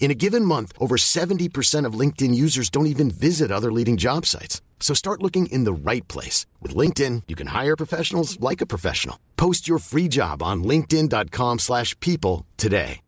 [0.00, 4.24] In a given month, over 70% of LinkedIn users don't even visit other leading job
[4.26, 4.62] sites.
[4.80, 6.46] So start looking in the right place.
[6.60, 9.18] With LinkedIn, you can hire professionals like a professional.
[9.36, 13.00] Post your free job on linkedin.com slash people today.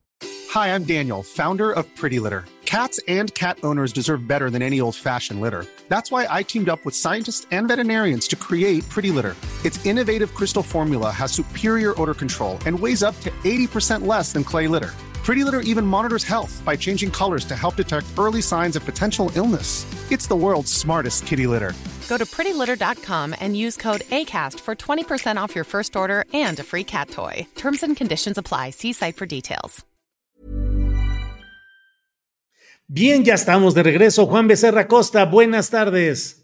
[0.51, 2.45] Hi, I'm Daniel, founder of Pretty Litter.
[2.67, 5.65] Cats and cat owners deserve better than any old-fashioned litter.
[5.89, 9.35] That's why I teamed up with scientists and veterinarians to create Pretty Litter.
[9.65, 14.45] Its innovative crystal formula has superior odor control and weighs up to 80% less than
[14.45, 14.91] clay litter.
[15.25, 19.31] Pretty Litter even monitors health by changing colors to help detect early signs of potential
[19.37, 19.87] illness.
[20.11, 21.73] It's the world's smartest kitty litter.
[22.09, 26.65] Go to prettylitter.com and use code ACAST for 20% off your first order and a
[26.65, 27.47] free cat toy.
[27.55, 28.71] Terms and conditions apply.
[28.71, 29.85] See site for details.
[32.89, 34.27] Bien, ya estamos de regreso.
[34.27, 36.37] Juan Becerra Costa, buenas tardes.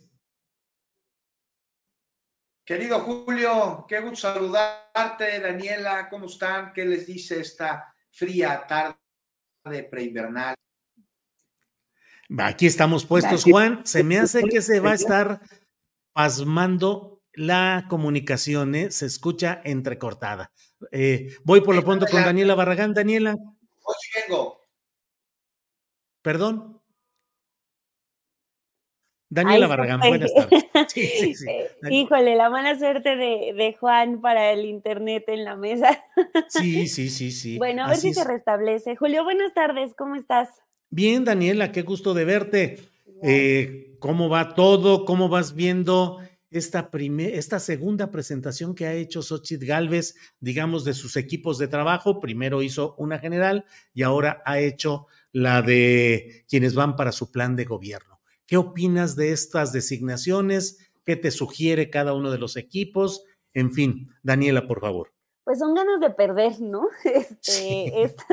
[2.64, 5.40] Querido Julio, qué gusto saludarte.
[5.40, 6.72] Daniela, ¿cómo están?
[6.72, 10.54] ¿Qué les dice esta fría tarde preinvernal.
[12.38, 13.86] Aquí estamos puestos, Juan.
[13.86, 15.40] Se me hace que se va a estar
[16.12, 18.90] pasmando la comunicación, ¿eh?
[18.90, 20.50] se escucha entrecortada.
[20.90, 22.92] Eh, voy por lo pronto con Daniela Barragán.
[22.92, 23.36] Daniela.
[23.82, 24.66] Hoy vengo.
[26.20, 26.77] Perdón.
[29.30, 30.64] Daniela Barragán, buenas tardes.
[30.96, 36.02] Eh, híjole, la mala suerte de, Juan para el internet en la mesa.
[36.48, 37.58] Sí, sí, sí, sí.
[37.58, 38.96] Bueno, a ver si se restablece.
[38.96, 40.48] Julio, buenas tardes, ¿cómo estás?
[40.88, 42.78] Bien, Daniela, qué gusto de verte.
[43.22, 45.04] Eh, ¿Cómo va todo?
[45.04, 51.16] ¿Cómo vas viendo esta, esta segunda presentación que ha hecho Xochitl Galvez, digamos, de sus
[51.16, 52.20] equipos de trabajo?
[52.20, 57.56] Primero hizo una general y ahora ha hecho la de quienes van para su plan
[57.56, 58.17] de gobierno.
[58.48, 60.90] ¿Qué opinas de estas designaciones?
[61.04, 63.22] ¿Qué te sugiere cada uno de los equipos?
[63.52, 65.12] En fin, Daniela, por favor.
[65.44, 66.88] Pues son ganas de perder, ¿no?
[67.04, 68.24] Este, esta,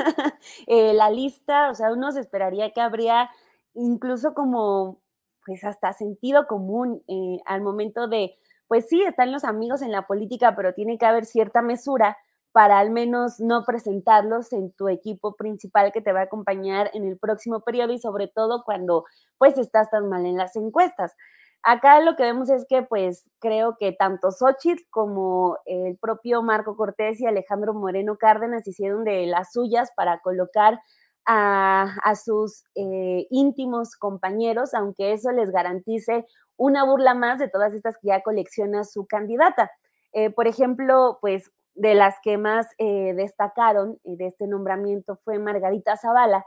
[0.66, 3.28] eh, la lista, o sea, uno se esperaría que habría
[3.74, 5.02] incluso como,
[5.44, 8.38] pues hasta sentido común eh, al momento de,
[8.68, 12.16] pues sí, están los amigos en la política, pero tiene que haber cierta mesura
[12.56, 17.06] para al menos no presentarlos en tu equipo principal que te va a acompañar en
[17.06, 19.04] el próximo periodo y sobre todo cuando
[19.36, 21.14] pues estás tan mal en las encuestas.
[21.62, 26.78] Acá lo que vemos es que pues creo que tanto Xochitl como el propio Marco
[26.78, 30.80] Cortés y Alejandro Moreno Cárdenas hicieron de las suyas para colocar
[31.26, 36.24] a, sus eh, íntimos compañeros, aunque eso les garantice
[36.56, 39.70] una burla más de todas estas que ya colecciona su candidata.
[40.14, 45.96] Eh, por ejemplo, pues de las que más eh, destacaron de este nombramiento fue Margarita
[45.96, 46.44] Zavala,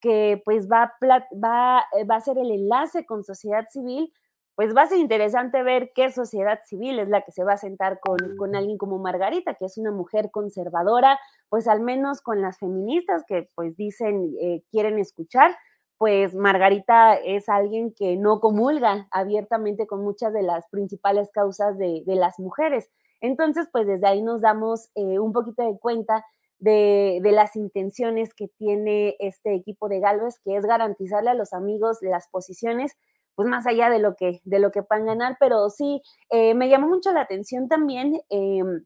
[0.00, 4.12] que pues va, va, eh, va a ser el enlace con sociedad civil,
[4.54, 7.56] pues va a ser interesante ver qué sociedad civil es la que se va a
[7.56, 11.18] sentar con, con, alguien como Margarita, que es una mujer conservadora,
[11.48, 15.56] pues al menos con las feministas que pues dicen eh, quieren escuchar,
[15.96, 22.02] pues Margarita es alguien que no comulga abiertamente con muchas de las principales causas de,
[22.04, 22.90] de las mujeres.
[23.22, 26.26] Entonces, pues desde ahí nos damos eh, un poquito de cuenta
[26.58, 31.98] de, las intenciones que tiene este equipo de Galvez, que es garantizarle a los amigos
[32.02, 32.92] las posiciones,
[33.34, 36.68] pues más allá de lo que, de lo que puedan ganar, pero sí, eh, me
[36.68, 38.84] llamó mucho la atención también, em,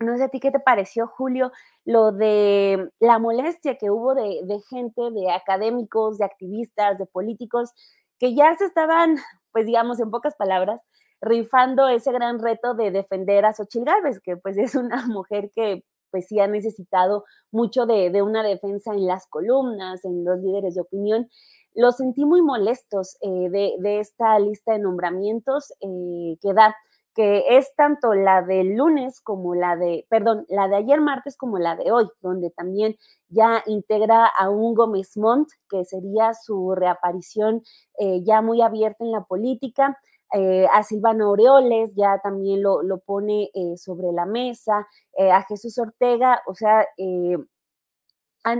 [0.00, 1.52] no sé a ti qué te pareció, Julio,
[1.84, 7.72] lo de la molestia que hubo de, de gente, de académicos, de activistas, de políticos,
[8.18, 9.16] que ya se estaban,
[9.52, 10.80] pues digamos, en pocas palabras,
[11.26, 15.84] rifando ese gran reto de defender a Xochitl Gálvez, que pues es una mujer que
[16.10, 20.80] pues sí ha necesitado mucho de, una defensa en las columnas, en los líderes de
[20.80, 21.28] opinión.
[21.74, 26.74] Los sentí muy molestos eh, de, esta lista de nombramientos eh, que da,
[27.14, 31.58] que es tanto la del lunes como la de, perdón, la de ayer martes como
[31.58, 32.96] la de hoy, donde también
[33.28, 37.62] ya integra a un Gómez Montt, que sería su reaparición
[37.98, 39.98] eh, ya muy abierta en la política.
[40.32, 44.86] Eh, a Silvano Aureoles ya también lo, pone eh, sobre la mesa,
[45.16, 46.86] eh, a Jesús Ortega, o sea,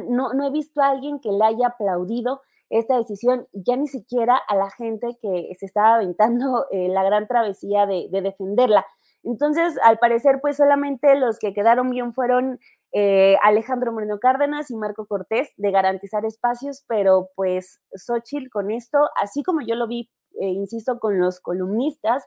[0.08, 4.36] no, no, he visto a alguien que le haya aplaudido esta decisión, ya ni siquiera
[4.36, 8.84] a la gente que se estaba aventando la gran travesía de, de, defenderla.
[9.22, 12.58] Entonces, al parecer, pues solamente los que quedaron bien fueron
[12.98, 18.98] eh, Alejandro Moreno Cárdenas y Marco Cortés de garantizar espacios, pero pues Xochitl con esto,
[19.20, 20.08] así como yo lo vi,
[20.40, 22.24] eh, insisto, con los columnistas,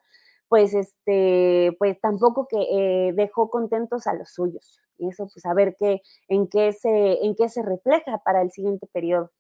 [0.48, 4.80] pues este, pues tampoco que eh, dejó contentos a los suyos.
[4.98, 8.52] Y eso, pues a ver qué, en qué se, en qué se refleja para el
[8.52, 9.32] siguiente periodo.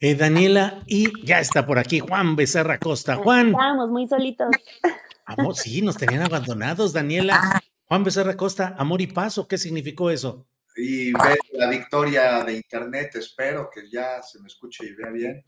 [0.00, 3.16] Daniela, y ya está por aquí Juan Becerra Costa.
[3.16, 3.48] Juan.
[3.48, 4.50] Estamos muy solitos.
[5.24, 7.40] Amor, sí, nos tenían abandonados, Daniela.
[7.86, 10.46] Juan Becerra Costa, amor y paso, ¿qué significó eso?
[10.76, 15.44] Y ver la victoria de Internet, espero que ya se me escuche y vea bien.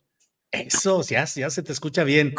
[0.50, 2.34] Eso, ya, ya se te escucha bien.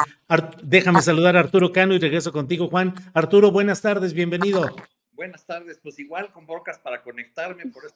[0.63, 2.95] déjame saludar a Arturo Cano y regreso contigo, Juan.
[3.13, 4.75] Arturo, buenas tardes, bienvenido.
[5.11, 7.95] Buenas tardes, pues igual con brocas para conectarme, por eso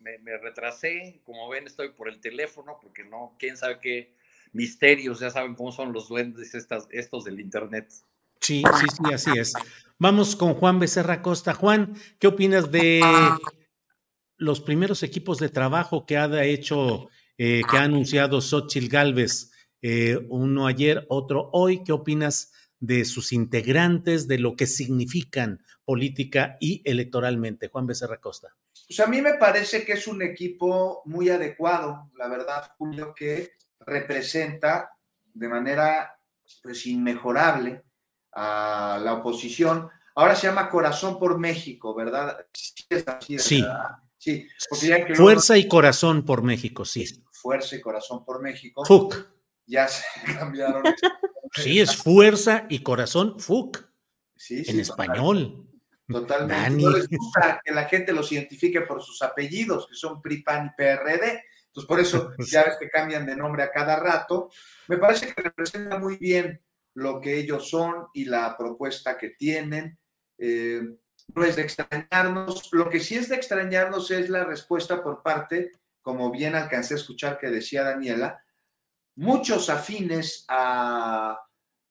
[0.00, 1.20] me, retrasé.
[1.24, 4.14] Como ven, estoy por el teléfono porque no, quién sabe qué
[4.52, 7.92] misterios, ya saben cómo son los duendes estas, estos del Internet.
[8.40, 9.52] Sí, sí, sí, así es.
[9.98, 11.52] Vamos con Juan Becerra Costa.
[11.52, 13.00] Juan, ¿qué opinas de
[14.36, 17.08] los primeros equipos de trabajo que ha hecho,
[17.38, 19.50] eh, que ha anunciado Xochitl Galvez?
[19.80, 21.82] Eh, uno ayer, otro hoy.
[21.84, 27.68] ¿Qué opinas de sus integrantes, de lo que significan política y electoralmente?
[27.68, 28.54] Juan Becerra Costa.
[28.86, 33.52] Pues a mí me parece que es un equipo muy adecuado, la verdad, Julio, que
[33.80, 34.90] representa
[35.34, 36.18] de manera
[36.62, 37.82] pues inmejorable
[38.32, 39.88] a la oposición.
[40.14, 42.46] Ahora se llama Corazón por México, ¿verdad?
[42.52, 43.64] Sí, sí.
[45.14, 47.24] Fuerza y Corazón por México, sí.
[47.30, 48.84] Fuerza y Corazón por México.
[48.84, 49.26] FUC.
[49.66, 50.04] Ya se
[50.38, 50.82] cambiaron.
[51.54, 53.88] sí, es Fuerza y Corazón FUC.
[54.36, 55.68] Sí, en español.
[56.08, 56.82] Totalmente.
[56.82, 60.66] No les gusta que la gente los identifique por sus apellidos, que son PRI, PAN
[60.66, 61.44] y PRD.
[61.66, 64.50] Entonces, por eso ya ves que cambian de nombre a cada rato.
[64.88, 66.60] Me parece que representa muy bien
[66.94, 69.98] lo que ellos son y la propuesta que tienen.
[70.38, 70.82] Eh,
[71.34, 72.72] no es de extrañarnos.
[72.72, 76.96] Lo que sí es de extrañarnos es la respuesta por parte, como bien alcancé a
[76.98, 78.42] escuchar que decía Daniela,
[79.16, 81.38] muchos afines a,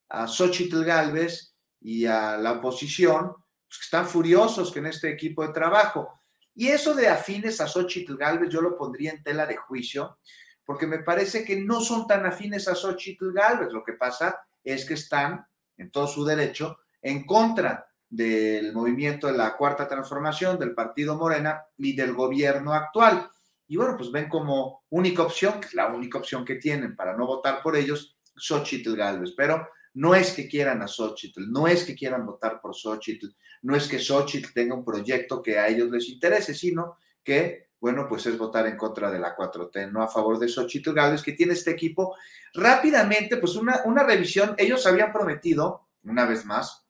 [0.09, 3.33] a Xochitl Galvez y a la oposición,
[3.67, 6.19] pues, que están furiosos en este equipo de trabajo.
[6.53, 10.19] Y eso de afines a Xochitl Galvez yo lo pondría en tela de juicio,
[10.65, 13.71] porque me parece que no son tan afines a Xochitl Galvez.
[13.71, 15.45] Lo que pasa es que están
[15.77, 21.63] en todo su derecho en contra del movimiento de la cuarta transformación, del partido Morena
[21.77, 23.29] y del gobierno actual.
[23.67, 27.15] Y bueno, pues ven como única opción, que es la única opción que tienen para
[27.15, 29.33] no votar por ellos, Xochitl Galvez.
[29.35, 33.27] Pero no es que quieran a Xochitl, no es que quieran votar por Xochitl,
[33.61, 38.07] no es que Xochitl tenga un proyecto que a ellos les interese, sino que bueno,
[38.07, 41.31] pues es votar en contra de la 4T, no a favor de Xochitl Gálvez, que
[41.31, 42.15] tiene este equipo.
[42.53, 46.85] Rápidamente, pues una, una revisión, ellos habían prometido, una vez más,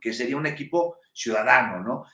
[0.00, 2.04] que sería un equipo ciudadano, ¿no?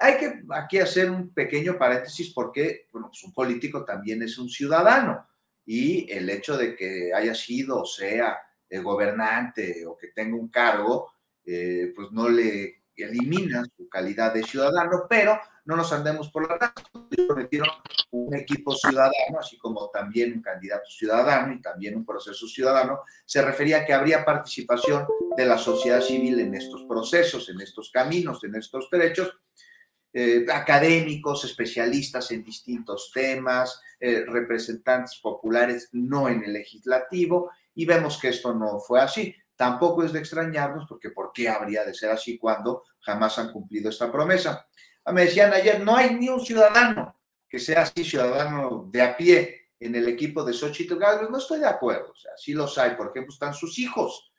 [0.00, 4.48] Hay que aquí hacer un pequeño paréntesis porque, bueno, pues un político también es un
[4.48, 5.26] ciudadano
[5.66, 8.38] y el hecho de que haya sido o sea
[8.68, 11.12] el gobernante o que tenga un cargo,
[11.44, 16.56] eh, pues no le elimina su calidad de ciudadano, pero no nos andemos por la
[16.58, 17.08] razón.
[17.26, 17.68] Prometieron
[18.10, 23.00] un equipo ciudadano, así como también un candidato ciudadano y también un proceso ciudadano.
[23.24, 27.90] Se refería a que habría participación de la sociedad civil en estos procesos, en estos
[27.90, 29.32] caminos, en estos derechos.
[30.16, 38.18] Eh, académicos, especialistas en distintos temas, eh, representantes populares no en el legislativo, y vemos
[38.18, 39.34] que esto no fue así.
[39.56, 43.90] Tampoco es de extrañarnos porque ¿por qué habría de ser así cuando jamás han cumplido
[43.90, 44.68] esta promesa?
[45.04, 47.16] Ah, me decían ayer, no hay ni un ciudadano
[47.48, 51.28] que sea así, ciudadano de a pie en el equipo de Xochitl Galvez.
[51.28, 52.96] No estoy de acuerdo, o sea, sí los hay.
[52.96, 54.32] Por ejemplo, están sus hijos,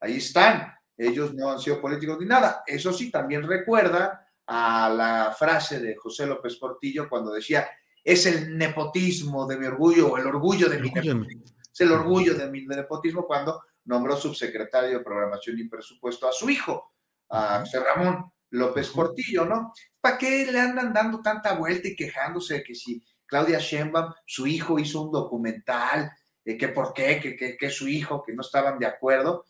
[0.00, 0.72] ahí están.
[0.96, 2.62] Ellos no han sido políticos ni nada.
[2.66, 7.68] Eso sí, también recuerda a la frase de José López Portillo cuando decía,
[8.02, 11.44] es el nepotismo de mi orgullo o el orgullo de mi nepotismo.
[11.72, 16.50] Es el orgullo de mi nepotismo cuando nombró subsecretario de Programación y Presupuesto a su
[16.50, 16.92] hijo,
[17.28, 18.30] a José Ramón.
[18.50, 19.72] López Portillo, ¿no?
[20.00, 24.46] ¿Para qué le andan dando tanta vuelta y quejándose de que si Claudia Sheinbaum, su
[24.46, 26.10] hijo hizo un documental,
[26.44, 29.44] de que por qué, que, que, su hijo, que no estaban de acuerdo,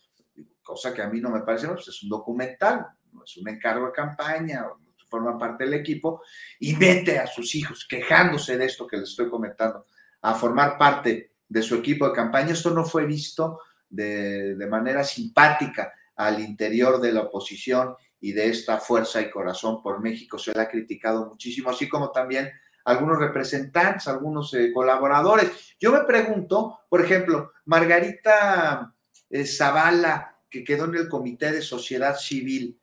[0.70, 3.86] cosa que a mí no me parece, pues es un documental, no es un encargo
[3.86, 4.66] de campaña,
[5.08, 6.22] forma parte del equipo,
[6.60, 9.84] y mete a sus hijos quejándose de esto que les estoy comentando,
[10.22, 12.52] a formar parte de su equipo de campaña.
[12.52, 18.48] Esto no fue visto de, de manera simpática al interior de la oposición y de
[18.48, 22.50] esta fuerza y corazón por México se le ha criticado muchísimo, así como también
[22.84, 25.74] algunos representantes, algunos eh, colaboradores.
[25.78, 28.94] Yo me pregunto, por ejemplo, Margarita
[29.28, 32.78] eh, Zavala, que quedó en el Comité de Sociedad Civil,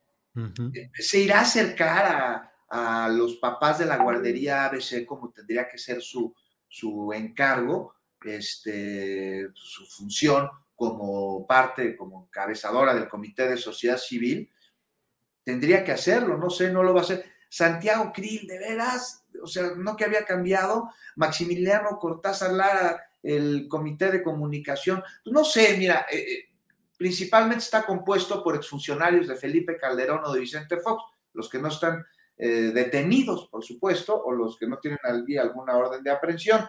[0.94, 5.78] ¿se irá a acercar a, a los papás de la guardería ABC como tendría que
[5.78, 6.34] ser su,
[6.68, 7.94] su encargo,
[8.24, 14.50] este, su función como parte, como cabezadora del Comité de Sociedad Civil,
[15.42, 17.24] tendría que hacerlo, no sé, no lo va a hacer.
[17.48, 24.10] Santiago Krill, de veras, o sea, no que había cambiado, Maximiliano Cortázar Lara, el Comité
[24.10, 26.47] de Comunicación, no sé, mira, eh, eh,
[26.98, 31.68] principalmente está compuesto por exfuncionarios de Felipe Calderón o de Vicente Fox, los que no
[31.68, 32.04] están
[32.36, 34.98] eh, detenidos, por supuesto, o los que no tienen
[35.40, 36.68] alguna orden de aprehensión.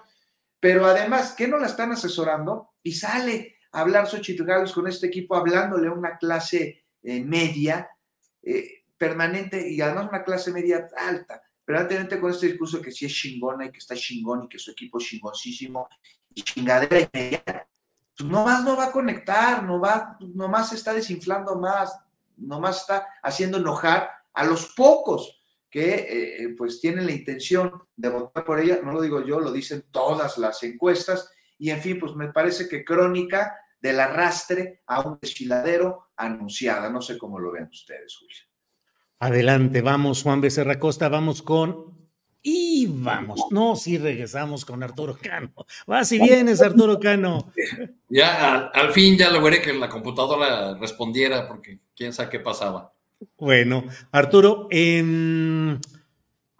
[0.59, 2.69] Pero además, ¿qué no la están asesorando?
[2.83, 7.89] Y sale a hablar Xochitl Gálvez con este equipo, hablándole a una clase eh, media,
[8.43, 13.13] eh, permanente, y además una clase media alta, permanentemente con este discurso que sí es
[13.13, 15.87] chingona y que está chingón y que su equipo es chingoncísimo
[16.35, 17.67] y chingadera y media,
[18.19, 21.97] pues nomás no va a conectar, no va, nomás está desinflando más,
[22.35, 28.43] nomás está haciendo enojar a los pocos que eh, pues tienen la intención de votar
[28.43, 32.13] por ella, no lo digo yo, lo dicen todas las encuestas, y en fin, pues
[32.15, 37.69] me parece que crónica del arrastre a un desfiladero anunciada, no sé cómo lo ven
[37.71, 38.43] ustedes, Julio.
[39.19, 41.98] Adelante, vamos, Juan Becerra Costa, vamos con...
[42.41, 45.53] Y vamos, no, si regresamos con Arturo Cano.
[45.89, 47.51] Va si vienes, Arturo Cano.
[48.07, 52.93] Ya, al, al fin ya logré que la computadora respondiera porque quién sabe qué pasaba.
[53.37, 55.77] Bueno, Arturo, ¿qué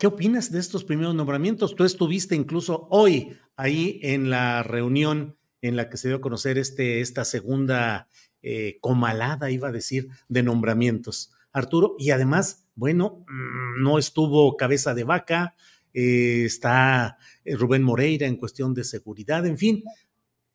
[0.07, 1.75] opinas de estos primeros nombramientos?
[1.75, 6.57] Tú estuviste incluso hoy ahí en la reunión en la que se dio a conocer
[6.57, 8.07] este, esta segunda
[8.41, 11.31] eh, comalada, iba a decir, de nombramientos.
[11.51, 15.55] Arturo, y además, bueno, mm, no estuvo cabeza de vaca,
[15.93, 19.83] eh, está eh, Rubén Moreira en cuestión de seguridad, en fin,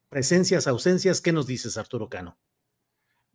[0.08, 2.38] presencias, ausencias, ¿qué nos dices, Arturo Cano?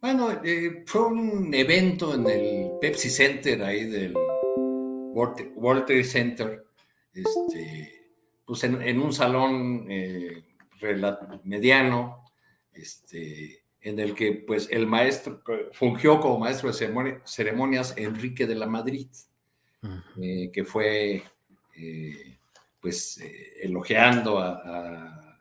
[0.02, 6.64] Bueno, eh, fue un evento en el Pepsi Center ahí del World Trade Center,
[7.14, 8.14] este,
[8.46, 10.46] pues en, un salón eh,
[11.44, 12.24] mediano,
[12.72, 18.68] este, en el que pues el maestro fungió como maestro de ceremonias Enrique de la
[18.68, 19.08] Madrid,
[20.22, 21.24] eh, que fue
[22.82, 23.22] pues
[23.62, 24.54] elogiando a,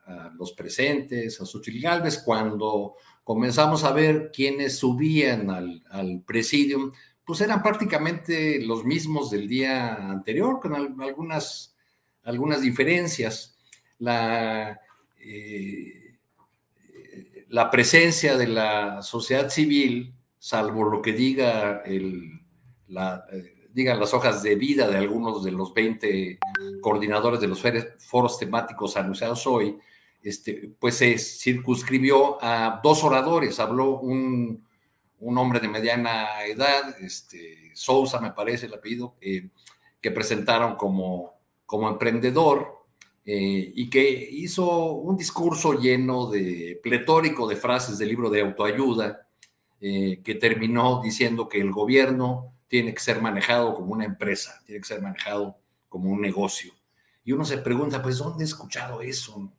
[0.06, 6.92] a, los presentes, a Xochitl Galvez, cuando comenzamos a ver quiénes subían al, al presidium,
[7.28, 11.76] pues eran prácticamente los mismos del día anterior, con algunas,
[12.22, 13.58] algunas diferencias.
[13.98, 14.80] La,
[15.18, 16.07] eh,
[17.48, 22.40] la presencia de la sociedad civil, salvo lo que diga el,
[23.32, 26.38] eh, digan las hojas de vida de algunos de los 20
[26.80, 27.62] coordinadores de los
[27.98, 29.78] foros temáticos anunciados hoy,
[30.22, 33.58] este, pues se circunscribió a dos oradores.
[33.60, 34.66] Habló un,
[35.20, 39.48] hombre de mediana edad, este, Sousa me parece el apellido, eh,
[40.00, 41.34] que presentaron como,
[41.66, 42.77] como emprendedor
[43.30, 49.28] eh, y que hizo un discurso lleno de pletórico de frases del libro de autoayuda,
[49.82, 54.80] eh, que terminó diciendo que el gobierno tiene que ser manejado como una empresa, tiene
[54.80, 55.58] que ser manejado
[55.90, 56.72] como un negocio.
[57.22, 59.52] Y uno se pregunta, pues, ¿dónde he escuchado eso?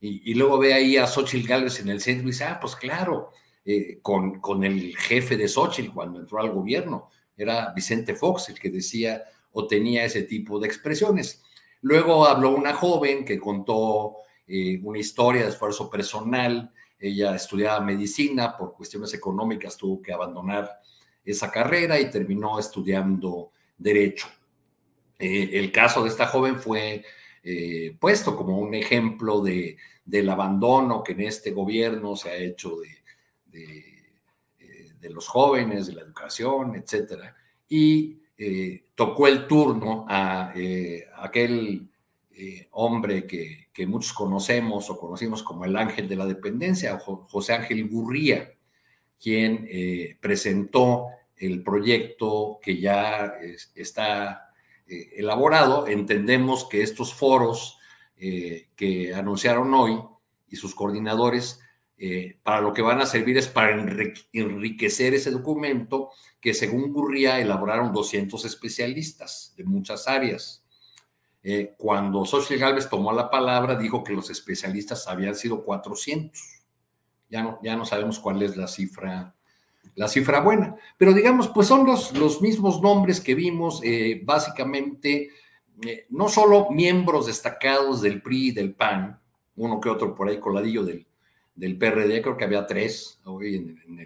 [0.00, 3.32] Y, luego ve ahí a Xochitl Gálvez en el centro y dice, ah, pues claro,
[3.66, 8.58] eh, con, con, el jefe de Xochitl cuando entró al gobierno, era Vicente Fox el
[8.58, 11.42] que decía o tenía ese tipo de expresiones.
[11.82, 14.16] Luego habló una joven que contó
[14.46, 16.72] eh, una historia de esfuerzo personal.
[16.98, 20.80] Ella estudiaba medicina, por cuestiones económicas tuvo que abandonar
[21.24, 24.28] esa carrera y terminó estudiando derecho.
[25.18, 27.04] Eh, el caso de esta joven fue
[27.42, 32.76] eh, puesto como un ejemplo de, del abandono que en este gobierno se ha hecho
[32.76, 32.88] de,
[33.46, 33.78] de,
[34.58, 37.36] eh, los jóvenes, de la educación, etcétera.
[37.68, 40.54] Y eh, tocó el turno a
[41.16, 41.88] aquel
[42.70, 48.52] hombre que, muchos conocemos o conocimos como el ángel de la dependencia, José Ángel Gurría,
[49.20, 49.68] quien
[50.20, 53.32] presentó el proyecto que ya
[53.74, 54.48] está
[54.90, 57.78] eh, elaborado, entendemos que estos foros
[58.16, 60.00] eh, que anunciaron hoy
[60.48, 61.60] y sus coordinadores,
[61.98, 63.72] eh, para lo que van a servir es para
[64.32, 70.64] enriquecer ese documento que según Gurría elaboraron 200 especialistas de muchas áreas.
[71.76, 76.40] cuando Xochitl Gálvez tomó la palabra, dijo que los especialistas habían sido 400.
[77.30, 79.34] Ya no, ya no sabemos cuál es la cifra
[79.98, 80.76] la cifra buena.
[80.96, 85.30] Pero digamos, pues son los, los mismos nombres que vimos, eh, básicamente,
[85.84, 89.20] eh, no solo miembros destacados del PRI y del PAN,
[89.56, 91.07] uno que otro por ahí coladillo del,
[91.58, 93.98] del PRD, creo que había tres hoy en,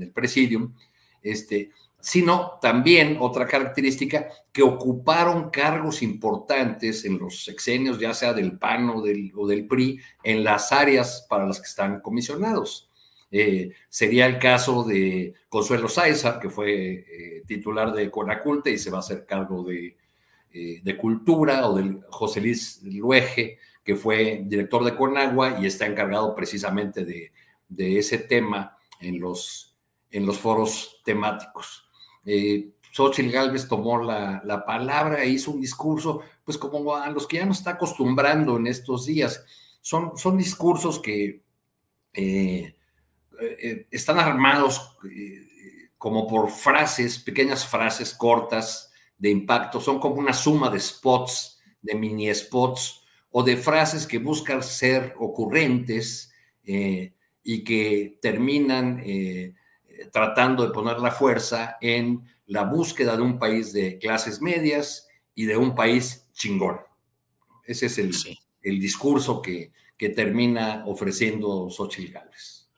[0.00, 0.74] el, presidium,
[1.22, 1.70] este,
[2.00, 8.90] sino también otra característica que ocuparon cargos importantes en los sexenios, ya sea del PAN
[8.90, 12.90] o del, PRI, en las áreas para las que están comisionados.
[13.30, 18.90] Eh, sería el caso de Consuelo Sáeza, que fue eh, titular de Conaculte y se
[18.90, 19.96] va a hacer cargo de,
[20.52, 25.86] eh, de Cultura, o de José Luis Luege, que fue director de Conagua y está
[25.86, 27.30] encargado precisamente de,
[27.98, 29.76] ese tema en los,
[30.40, 31.88] foros temáticos.
[32.24, 37.28] Eh, Xochitl Galvez tomó la, la, palabra e hizo un discurso, pues como a los
[37.28, 39.44] que ya nos está acostumbrando en estos días.
[39.80, 41.42] Son, son discursos que
[42.12, 42.74] eh,
[43.40, 50.32] eh, están armados eh, como por frases, pequeñas frases cortas de impacto, son como una
[50.32, 53.05] suma de spots, de mini spots
[53.36, 56.32] o de frases que buscan ser ocurrentes
[56.64, 57.12] eh,
[57.44, 59.02] y que terminan
[60.10, 65.44] tratando de poner la fuerza en la búsqueda de un país de clases medias y
[65.44, 66.78] de un país chingón.
[67.64, 68.14] Ese es el,
[68.62, 72.68] el discurso que, que termina ofreciendo Xochitl Gálvez.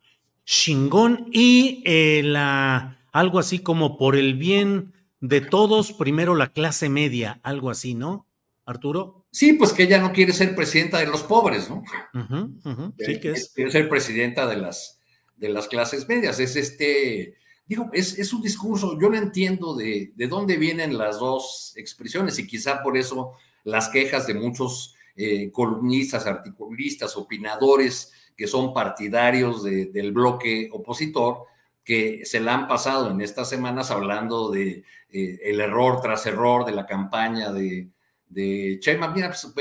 [0.44, 6.88] Chingón y eh, la, algo así como por el bien de todos, primero la clase
[6.88, 8.26] media, algo así, ¿no,
[8.64, 9.17] Arturo?
[9.30, 11.82] Sí, pues que ella no quiere ser presidenta de los pobres, ¿no?
[12.14, 12.94] Uh -huh, uh -huh.
[12.98, 13.52] Sí, que es.
[13.54, 15.00] Quiere ser presidenta de las,
[15.36, 16.40] de las clases medias.
[16.40, 17.34] Es este,
[17.66, 22.38] digo, es, es un discurso, yo no entiendo de, de, dónde vienen las dos expresiones
[22.38, 29.62] y quizá por eso las quejas de muchos eh, columnistas, articulistas, opinadores que son partidarios
[29.62, 31.44] de, del bloque opositor,
[31.84, 36.64] que se la han pasado en estas semanas hablando de eh, el error tras error
[36.64, 37.88] de la campaña de,
[38.28, 39.08] de Chema.
[39.08, 39.52] Mira, pues,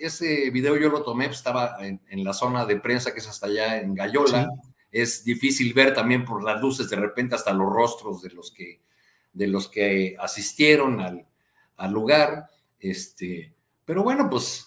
[0.00, 3.28] ese video yo lo tomé, pues, estaba en, en, la zona de prensa que es
[3.28, 4.48] hasta allá en Gallola.
[4.50, 4.70] Sí.
[4.92, 8.80] Es difícil ver también por las luces de repente hasta los rostros de los que,
[9.32, 11.26] de los que asistieron al,
[11.76, 12.46] al lugar.
[12.78, 13.52] Este,
[13.84, 14.66] pero bueno, pues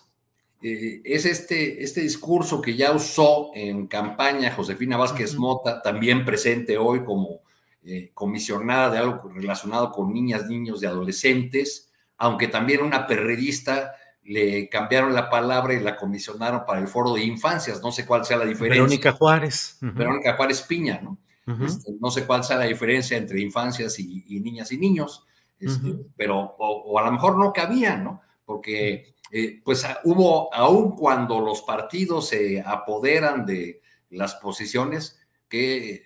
[0.61, 6.77] eh, es este, este discurso que ya usó en campaña Josefina Vázquez Mota, también presente
[6.77, 7.41] hoy como
[7.83, 11.88] eh, comisionada de algo relacionado con niñas, niños y adolescentes,
[12.19, 17.23] aunque también una perredista le cambiaron la palabra y la comisionaron para el foro de
[17.23, 18.83] infancias, no sé cuál sea la diferencia.
[18.83, 19.77] Verónica Juárez.
[19.81, 19.93] Uh -huh.
[19.95, 21.17] Verónica Juárez Piña, ¿no?
[21.47, 21.65] Uh -huh.
[21.65, 25.25] este, no sé cuál sea la diferencia entre infancias y, y niñas y niños,
[25.59, 26.05] este, uh -huh.
[26.15, 28.21] pero o, o, a lo mejor no cabía, ¿no?
[28.45, 36.03] Porque eh, pues hubo, aun cuando los partidos se apoderan de las posiciones, qué,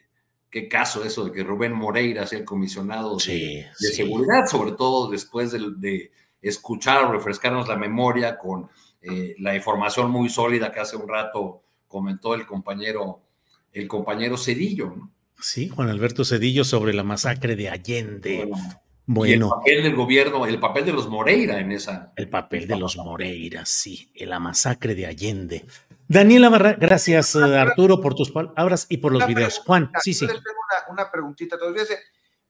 [0.53, 3.95] qué caso eso de que Rubén Moreira sea el comisionado sí, de, de sí.
[3.95, 6.11] seguridad, sobre todo después de, de,
[6.43, 8.69] escuchar o refrescarnos la memoria con
[9.01, 13.23] eh, la información muy sólida que hace un rato comentó el compañero,
[13.71, 14.93] el compañero Cedillo.
[14.95, 15.11] ¿no?
[15.39, 18.45] Sí, Juan Alberto Cedillo sobre la masacre de Allende.
[18.45, 18.57] Bueno,
[19.05, 19.31] bueno.
[19.31, 22.13] Y el papel del gobierno, el papel de los Moreira en esa.
[22.15, 25.65] El papel de los Moreira, sí, en la masacre de Allende.
[26.13, 29.57] Daniela Barra, gracias Arturo por tus palabras y por los videos.
[29.65, 30.27] Juan, sí, sí.
[30.27, 31.89] Tengo una, una preguntita días.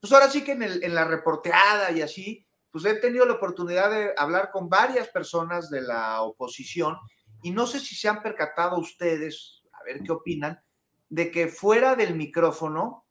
[0.01, 3.35] Pues ahora sí que en, el, en la reporteada y así, pues he tenido la
[3.35, 6.97] oportunidad de hablar con varias personas de la oposición
[7.41, 10.61] y no sé si se han percatado ustedes, a ver qué opinan,
[11.07, 13.05] de que fuera del micrófono,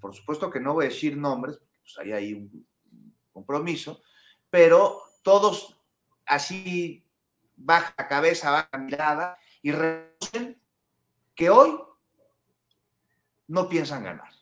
[0.00, 2.66] por supuesto que no voy a decir nombres, pues ahí hay un
[3.34, 4.00] compromiso,
[4.48, 5.78] pero todos
[6.24, 7.04] así
[7.54, 10.60] baja cabeza, baja mirada y reconocen
[11.34, 11.78] que hoy
[13.48, 14.32] no piensan ganar,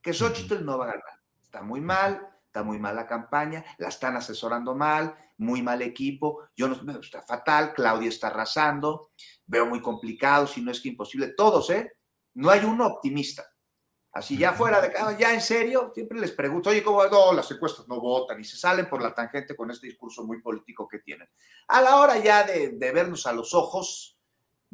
[0.00, 1.20] que Xochitl no va a ganar.
[1.42, 6.48] Está muy mal, está muy mal la campaña, la están asesorando mal, muy mal equipo,
[6.56, 9.10] yo no, está fatal, Claudia está arrasando,
[9.46, 11.92] veo muy complicado, si no es que imposible, todos, ¿eh?
[12.34, 13.44] No hay uno optimista.
[14.12, 17.34] Así ya fuera de cada, ya en serio, siempre les pregunto, oye, ¿cómo no?
[17.34, 20.88] Las encuestas no votan y se salen por la tangente con este discurso muy político
[20.88, 21.28] que tienen.
[21.68, 24.15] A la hora ya de, de vernos a los ojos,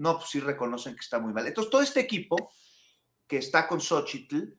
[0.02, 1.46] no, pues sí reconocen que está muy mal.
[1.46, 2.52] Entonces, todo este equipo
[3.26, 4.54] que está con Xochitl,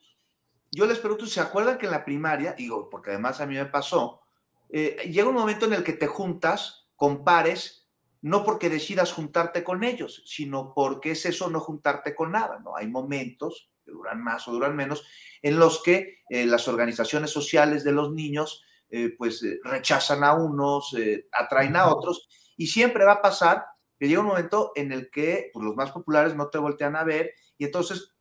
[0.71, 3.65] yo les pregunto, ¿se acuerdan que en la primaria, digo, porque además a mí me
[3.65, 4.21] pasó,
[4.69, 7.87] eh, llega un momento en el que te juntas con pares,
[8.21, 12.75] no porque decidas juntarte con ellos, sino porque es eso no juntarte con nada, ¿no?
[12.77, 15.05] Hay momentos que duran más o duran menos,
[15.41, 20.33] en los que eh, las organizaciones sociales de los niños eh, pues eh, rechazan a
[20.33, 20.95] unos,
[21.31, 23.65] atraen a otros, y siempre va a pasar
[24.03, 27.05] que llega un momento en el que pues, los más populares no te voltean a
[27.05, 28.13] ver, y entonces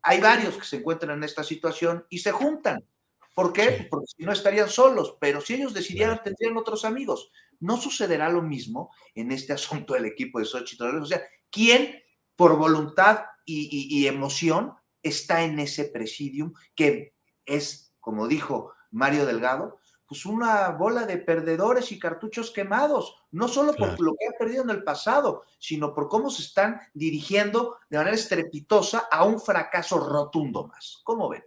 [0.00, 2.86] hay varios que se encuentran en esta situación y se juntan.
[3.34, 3.88] ¿Por qué?
[3.90, 7.32] Porque si no estarían solos, pero si ellos decidieran, tendrían otros amigos.
[7.58, 10.84] No sucederá lo mismo en este asunto del equipo de Xochitl.
[10.84, 12.00] O sea, ¿quién
[12.36, 19.26] por voluntad y, y, y emoción está en ese presidium que es, como dijo Mario
[19.26, 24.38] Delgado, pues una bola de perdedores y cartuchos quemados, no solo por lo que ha
[24.38, 29.40] perdido en el pasado, sino por cómo se están dirigiendo de manera estrepitosa a un
[29.40, 31.00] fracaso rotundo más.
[31.04, 31.42] ¿Cómo ven?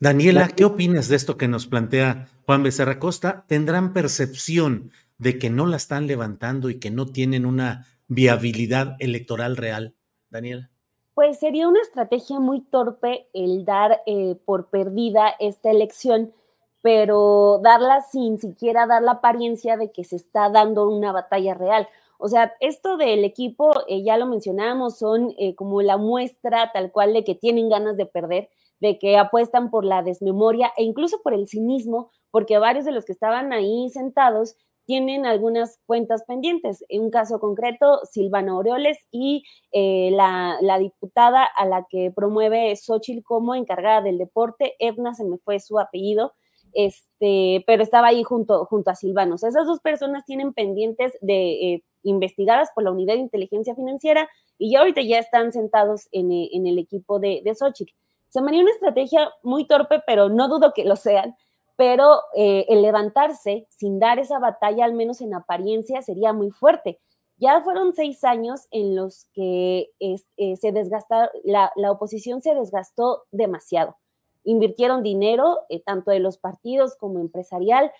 [0.00, 3.44] Daniela, ¿qué opinas de esto que nos plantea Juan Becerra Costa?
[3.48, 9.56] ¿Tendrán percepción de que no la están levantando y que no tienen una viabilidad electoral
[9.56, 9.96] real,
[10.30, 10.70] Daniela?
[11.14, 16.32] Pues sería una estrategia muy torpe el dar eh, por perdida esta elección,
[16.82, 21.88] pero darla sin siquiera dar la apariencia de que se está dando una batalla real.
[22.18, 26.90] O sea, esto del equipo, eh, ya lo mencionamos, son eh, como la muestra tal
[26.90, 28.48] cual de que tienen ganas de perder
[28.80, 33.04] de que apuestan por la desmemoria e incluso por el cinismo, porque varios de los
[33.04, 36.84] que estaban ahí sentados tienen algunas cuentas pendientes.
[36.88, 43.22] En un caso concreto, Silvana Aureoles y eh, la, diputada a la que promueve Xochitl
[43.22, 46.32] como encargada del deporte, Edna, se me fue su apellido,
[46.72, 49.42] este, pero estaba ahí junto, junto a Silvanos.
[49.44, 54.28] Esas dos personas tienen pendientes de eh, investigadas por la Unidad de Inteligencia Financiera
[54.58, 57.92] y ya ahorita ya están sentados en, el equipo de, de Xochitl.
[58.28, 61.36] Se haría una estrategia muy torpe, pero no dudo que lo sean.
[61.76, 67.00] Pero eh, el levantarse sin dar esa batalla, al menos en apariencia, sería muy fuerte.
[67.36, 73.96] Ya fueron seis años en los que eh, se desgastaron, la, oposición se desgastó demasiado.
[74.44, 77.92] Invirtieron dinero, eh, tanto de los partidos como empresarial,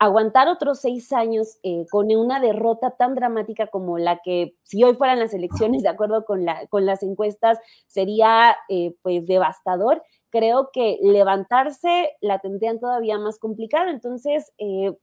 [0.00, 4.94] aguantar otros seis años eh, con una derrota tan dramática como la que, si hoy
[4.94, 10.02] fueran las elecciones, de acuerdo con, la, con las encuestas, sería eh, pues devastador.
[10.30, 13.90] Creo que levantarse la tendrían todavía más complicada.
[13.90, 14.96] Entonces, eh,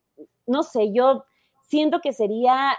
[0.47, 1.25] no sé, yo
[1.61, 2.75] siento que sería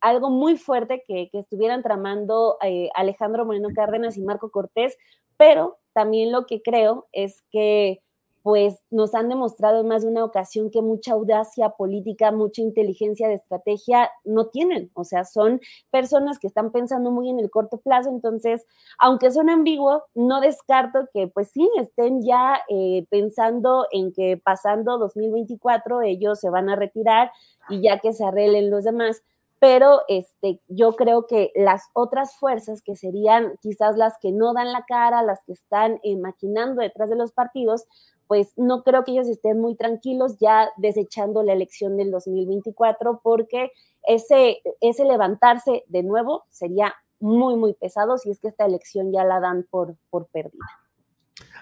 [0.00, 2.58] algo muy fuerte que, que estuvieran tramando
[2.94, 4.96] Alejandro Moreno Cárdenas y Marco Cortés,
[5.36, 8.02] pero también lo que creo es que
[8.46, 13.26] pues nos han demostrado en más de una ocasión que mucha audacia política, mucha inteligencia
[13.26, 14.88] de estrategia no tienen.
[14.94, 18.08] O sea, son personas que están pensando muy en el corto plazo.
[18.08, 18.64] Entonces,
[19.00, 24.96] aunque son ambiguo, no descarto que pues sí estén ya eh, pensando en que pasando
[24.98, 27.32] 2024 ellos se van a retirar
[27.68, 29.24] y ya que se arreglen los demás
[29.58, 34.72] pero este, yo creo que las otras fuerzas que serían quizás las que no dan
[34.72, 37.86] la cara, las que están eh, maquinando detrás de los partidos,
[38.26, 43.70] pues no creo que ellos estén muy tranquilos ya desechando la elección del 2024 porque
[44.02, 49.24] ese, ese levantarse de nuevo sería muy, muy pesado si es que esta elección ya
[49.24, 50.66] la dan por, por perdida.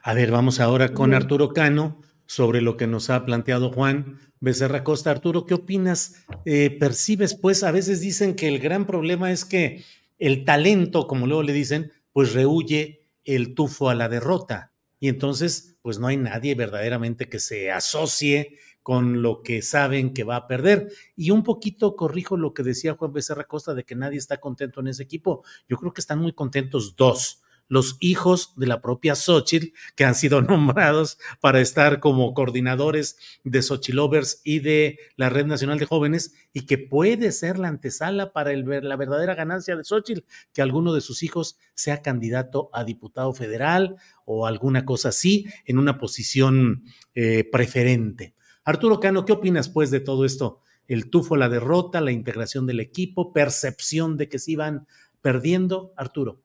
[0.02, 4.84] A ver, vamos ahora con Arturo Cano sobre lo que nos ha planteado Juan Becerra
[4.84, 5.10] Costa.
[5.10, 6.24] Arturo, ¿qué opinas?
[6.44, 7.34] Eh, ¿Percibes?
[7.34, 9.84] Pues a veces dicen que el gran problema es que
[10.18, 14.72] el talento, como luego le dicen, pues rehuye el tufo a la derrota.
[15.00, 20.24] Y entonces, pues no hay nadie verdaderamente que se asocie con lo que saben que
[20.24, 20.92] va a perder.
[21.16, 24.80] Y un poquito corrijo lo que decía Juan Becerra Costa de que nadie está contento
[24.80, 25.42] en ese equipo.
[25.68, 30.14] Yo creo que están muy contentos dos los hijos de la propia Xochitl, que han
[30.14, 36.34] sido nombrados para estar como coordinadores de Xochilovers y de la Red Nacional de Jóvenes,
[36.52, 41.00] y que puede ser la antesala para la verdadera ganancia de Xochitl, que alguno de
[41.00, 47.48] sus hijos sea candidato a diputado federal o alguna cosa así, en una posición eh,
[47.50, 48.34] preferente.
[48.64, 50.60] Arturo Cano, ¿qué opinas pues de todo esto?
[50.86, 54.86] El tufo, la derrota, la integración del equipo, percepción de que se iban
[55.20, 56.43] perdiendo, Arturo.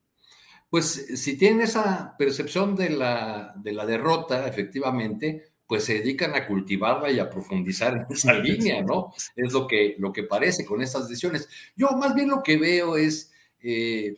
[0.70, 6.48] Pues si tienen esa percepción de la, de la derrota, efectivamente, pues se dedican a
[6.48, 9.14] cultivarla y a profundizar en esa línea, ¿no?
[9.36, 11.48] Es lo que, lo que parece con estas decisiones.
[11.76, 14.16] Yo más bien lo que veo es, eh,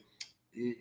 [0.53, 0.77] eh,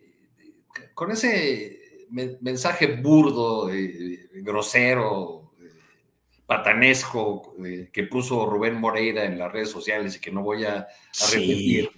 [0.95, 5.55] con ese mensaje burdo, eh, grosero,
[6.47, 7.57] patanesco
[7.93, 10.87] que puso Rubén Moreira en las redes sociales y que no voy a,
[11.33, 11.91] repetir,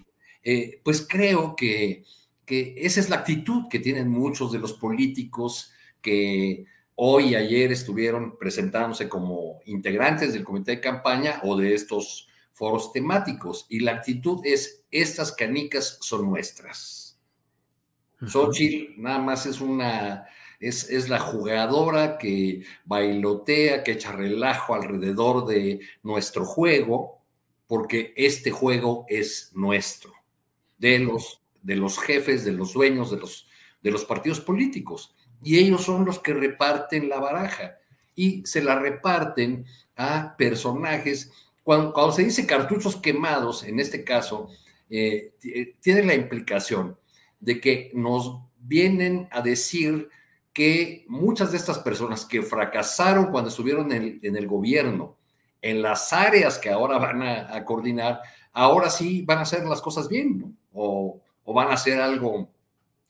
[0.83, 2.05] pues creo que
[2.45, 7.73] que esa es la actitud que tienen muchos de los políticos que hoy y ayer
[7.73, 13.67] estuvieron presentándose como integrantes del comité de campaña o de estos foros temáticos.
[13.69, 17.19] Y la actitud es, estas canicas son nuestras.
[18.25, 20.27] Xochitl nada más es una,
[20.61, 27.21] es, es, la jugadora que bailotea, que echa relajo alrededor de nuestro juego,
[27.67, 30.13] porque este juego es nuestro,
[30.79, 33.49] de los de los jefes, de los dueños de los,
[33.83, 35.15] de los partidos políticos.
[35.43, 37.79] Y ellos son los que reparten la baraja
[38.15, 39.65] y se la reparten
[39.97, 41.33] a personajes.
[41.63, 44.49] Cuando, se dice cartuchos quemados, en este caso,
[44.91, 45.35] eh,
[45.81, 46.99] tiene la implicación
[47.41, 50.09] de que nos vienen a decir
[50.53, 55.17] que muchas de estas personas que fracasaron cuando estuvieron en el, gobierno,
[55.63, 58.21] en las áreas que ahora van a, coordinar,
[58.53, 62.51] ahora sí van a hacer las cosas bien, o, van a hacer algo,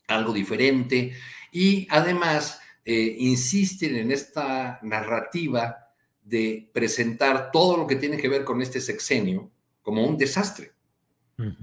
[0.07, 1.13] algo diferente.
[1.51, 5.89] Y además eh, insisten en esta narrativa
[6.23, 10.71] de presentar todo lo que tiene que ver con este sexenio como un desastre.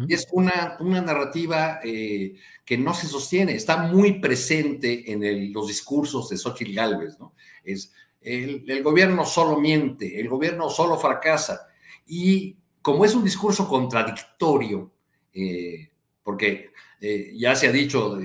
[0.06, 5.68] Y es una, una narrativa eh, que no se sostiene, está muy presente en los
[5.68, 7.35] discursos de Xochitl Gálvez, ¿no?
[7.64, 11.68] Es, el, gobierno solo miente, el gobierno solo fracasa.
[12.06, 14.90] Y como es un discurso contradictorio,
[15.33, 15.89] eh,
[16.31, 18.16] porque eh, ya se ha dicho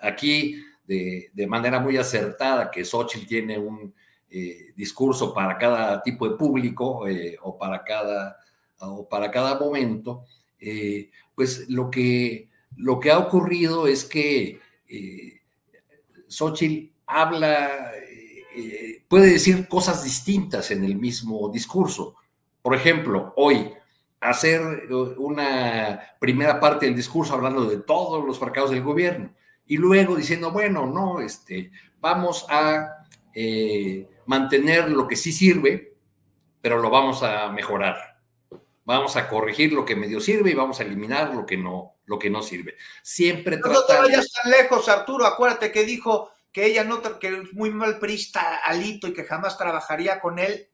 [0.00, 3.92] aquí de, de, manera muy acertada que Xochitl tiene un
[4.74, 7.04] discurso para cada tipo de público
[7.42, 8.38] o, para cada,
[8.80, 10.24] o para cada momento,
[10.58, 15.42] eh, pues lo que, lo que ha ocurrido es que eh,
[16.26, 17.92] Xochitl habla,
[18.54, 22.16] eh, puede decir cosas distintas en el mismo discurso.
[22.62, 23.70] Por ejemplo, hoy
[24.20, 29.34] hacer una primera parte del discurso hablando de todos los fracasos del gobierno
[29.66, 33.04] y luego diciendo, bueno, no, este, vamos a
[34.26, 35.94] mantener lo que sí sirve,
[36.60, 38.16] pero lo vamos a mejorar.
[38.84, 42.18] Vamos a corregir lo que medio sirve y vamos a eliminar lo que no, lo
[42.18, 42.76] que no sirve.
[43.02, 47.52] Siempre No te vayas tan lejos, Arturo, acuérdate que dijo que ella no, que es
[47.52, 50.68] muy mal prista Alito y que jamás trabajaría con él,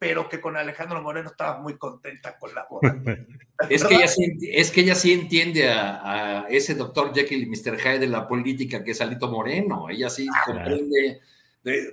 [0.00, 2.96] pero que con Alejandro Moreno estaba muy contenta con la boda.
[3.68, 7.78] es, que ella sí, es que ella sí entiende a, ese doctor Jekyll y Mr.
[7.78, 11.20] Hyde de la política que es Alito Moreno, ella sí ah, comprende...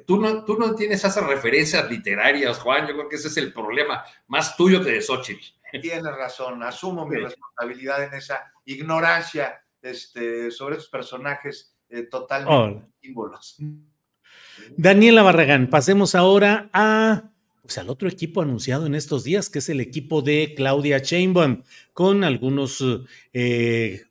[0.06, 2.88] tú, no, tú no tienes esas referencias literarias, Juan.
[2.88, 5.44] Yo creo que ese es el problema más tuyo que de Xochitl.
[5.82, 13.58] Tienes razón, asumo mi responsabilidad en esa ignorancia este, sobre estos personajes eh, totalmente símbolos.
[14.78, 17.32] Daniela Barragán, pasemos ahora a
[17.68, 21.64] pues, al otro equipo anunciado en estos días, que es el equipo de Claudia Sheinbaum,
[21.94, 22.84] con algunos
[23.34, 24.06] eh,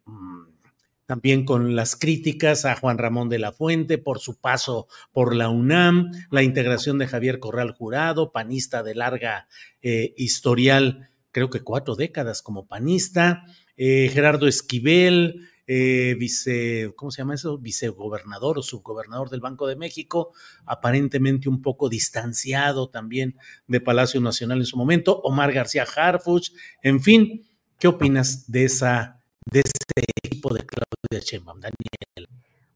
[1.06, 5.48] también con las críticas a Juan Ramón de la Fuente por su paso por la
[5.48, 9.48] UNAM, la integración de Javier Corral Jurado, panista de larga
[9.82, 13.44] eh, historial creo que cuatro décadas como panista,
[13.76, 17.58] eh, Gerardo Esquivel, eh, vice, ¿cómo se llama eso?
[17.58, 20.32] Vicegobernador o subgobernador del Banco de México,
[20.64, 26.52] aparentemente un poco distanciado también de Palacio Nacional en su momento, Omar García Harfuch,
[26.82, 27.46] en fin,
[27.78, 32.28] ¿qué opinas de esa de ese equipo de Claudia Sheinbaum, Daniel?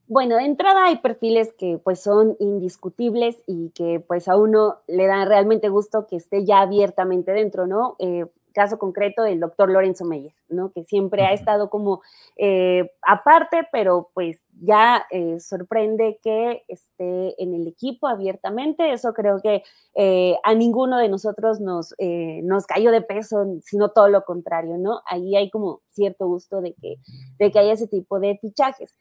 [0.07, 5.07] Bueno, de entrada hay perfiles que pues son indiscutibles y que pues a uno le
[5.07, 7.94] da realmente gusto que esté ya abiertamente dentro, ¿no?
[8.00, 10.72] Eh, caso concreto el doctor Lorenzo Meyer, ¿no?
[10.72, 12.02] Que siempre ha estado como
[12.36, 18.92] eh, aparte, pero pues ya eh, sorprende que esté en el equipo abiertamente.
[18.92, 19.62] Eso creo que
[19.94, 21.94] eh, a ninguno de nosotros nos,
[22.42, 25.00] nos cayó de peso, sino todo lo contrario, ¿no?
[25.06, 26.96] Ahí hay como cierto gusto de que,
[27.38, 28.96] de que haya ese tipo de fichajes.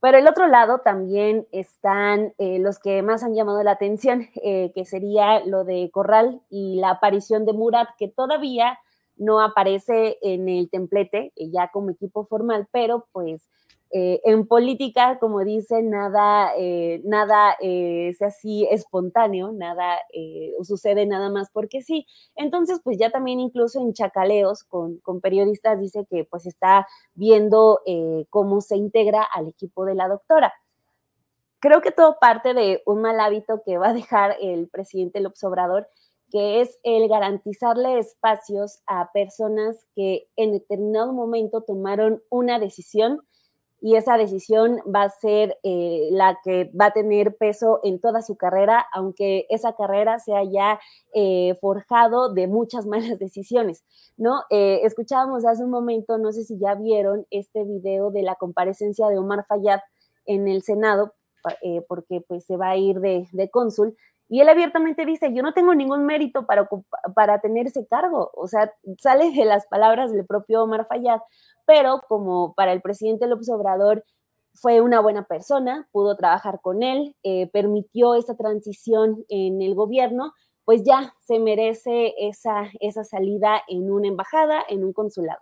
[0.00, 4.72] Pero el otro lado también están eh, los que más han llamado la atención, eh,
[4.74, 8.78] que sería lo de Corral y la aparición de Murat, que todavía
[9.16, 13.46] no aparece en el templete, eh, ya como equipo formal, pero pues
[13.92, 19.98] eh, en política, como dicen, nada, eh, nada eh, es así espontáneo, nada
[20.62, 22.06] sucede nada más porque sí.
[22.36, 27.80] Entonces, pues ya también incluso en chacaleos con, con periodistas dice que pues está viendo
[28.28, 30.52] cómo se integra al equipo de la doctora.
[31.58, 35.42] Creo que todo parte de un mal hábito que va a dejar el presidente López
[35.44, 35.88] Obrador,
[36.30, 43.20] que es el garantizarle espacios a personas que en determinado momento tomaron una decisión
[43.80, 48.20] y esa decisión va a ser eh, la que va a tener peso en toda
[48.20, 50.78] su carrera, aunque esa carrera se haya
[51.14, 53.84] eh, forjado de muchas malas decisiones,
[54.16, 54.42] ¿no?
[54.50, 59.08] Eh, escuchábamos hace un momento, no sé si ya vieron este video de la comparecencia
[59.08, 59.80] de Omar Fayad
[60.26, 61.14] en el Senado,
[61.88, 63.96] porque pues se va a ir de cónsul,
[64.30, 66.66] y él abiertamente dice, yo no tengo ningún mérito para,
[67.14, 68.30] para tener ese cargo.
[68.34, 71.20] O sea, sale de las palabras del propio Omar Fayad
[71.70, 74.04] pero como para el presidente López Obrador
[74.54, 80.32] fue una buena persona, pudo trabajar con él, eh, permitió esa transición en el gobierno,
[80.64, 85.38] pues ya se merece esa, esa salida en una embajada, en un consulado.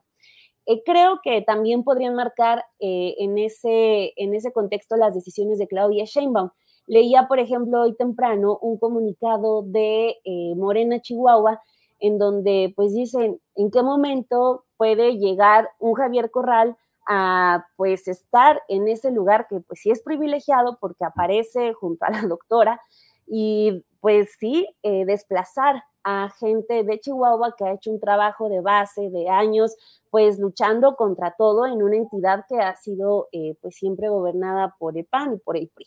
[0.66, 5.66] Eh, creo que también podrían marcar eh, en, ese, en ese contexto las decisiones de
[5.66, 6.50] Claudia Sheinbaum.
[6.88, 10.16] Leía, por ejemplo, hoy temprano un comunicado de
[10.56, 11.60] Morena Chihuahua
[12.00, 18.62] en donde pues dicen en qué momento puede llegar un Javier Corral a pues estar
[18.68, 22.80] en ese lugar que pues sí es privilegiado porque aparece junto a la doctora
[23.26, 28.60] y pues sí, eh, desplazar a gente de Chihuahua que ha hecho un trabajo de
[28.60, 29.76] base de años,
[30.10, 34.96] pues luchando contra todo en una entidad que ha sido eh, pues siempre gobernada por
[34.96, 35.86] el PAN y por el PRI.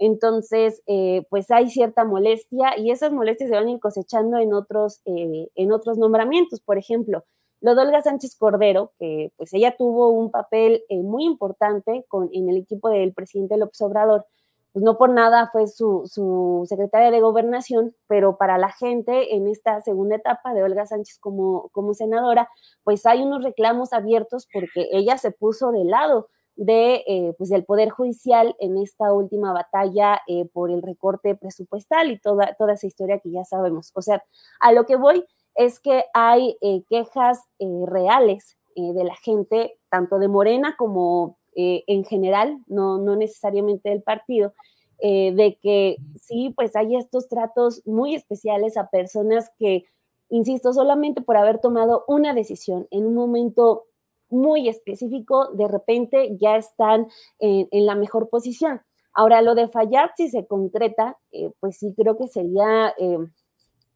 [0.00, 4.54] Entonces, eh, pues hay cierta molestia y esas molestias se van a ir cosechando en
[4.54, 6.60] otros, en otros nombramientos.
[6.60, 7.24] Por ejemplo,
[7.60, 12.56] lo de Olga Sánchez Cordero, que pues ella tuvo un papel muy importante en el
[12.56, 14.26] equipo del presidente López Obrador,
[14.72, 19.80] pues no por nada fue su, secretaria de gobernación, pero para la gente en esta
[19.80, 22.48] segunda etapa de Olga Sánchez como, como senadora,
[22.84, 26.28] pues hay unos reclamos abiertos porque ella se puso del lado
[26.60, 32.10] de, eh, pues del Poder Judicial en esta última batalla eh, por el recorte presupuestal
[32.10, 33.92] y toda, toda esa historia que ya sabemos.
[33.94, 34.22] O sea,
[34.60, 37.40] a lo que voy es que hay eh, quejas
[37.86, 44.54] reales de la gente, tanto de Morena como en general, no, no necesariamente del partido,
[45.02, 49.84] de que sí, pues hay estos tratos muy especiales a personas que,
[50.30, 53.89] insisto, solamente por haber tomado una decisión en un momento
[54.30, 58.80] muy específico, de repente ya están en, la mejor posición.
[59.12, 62.94] Ahora, lo de fallar, si se concreta, eh, pues sí creo que sería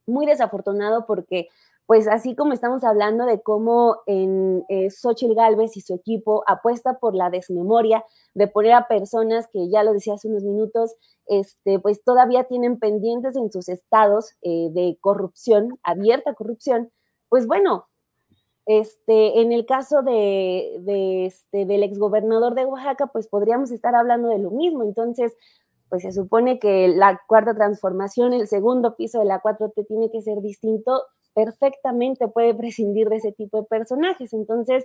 [0.06, 1.48] muy desafortunado porque
[1.86, 6.98] pues así como estamos hablando de cómo en eh, Xochitl Galvez y su equipo apuesta
[6.98, 10.94] por la desmemoria, de poner a personas que ya lo decía hace unos minutos,
[11.26, 16.90] este, pues todavía tienen pendientes en sus estados eh, de corrupción, abierta corrupción,
[17.28, 17.86] pues bueno,
[18.66, 24.28] este, en el caso de, de este, del exgobernador de Oaxaca, pues podríamos estar hablando
[24.28, 24.82] de lo mismo.
[24.82, 25.36] Entonces,
[25.88, 30.22] pues se supone que la cuarta transformación, el segundo piso de la 4T tiene que
[30.22, 31.02] ser distinto
[31.34, 34.32] perfectamente puede prescindir de ese tipo de personajes.
[34.32, 34.84] Entonces,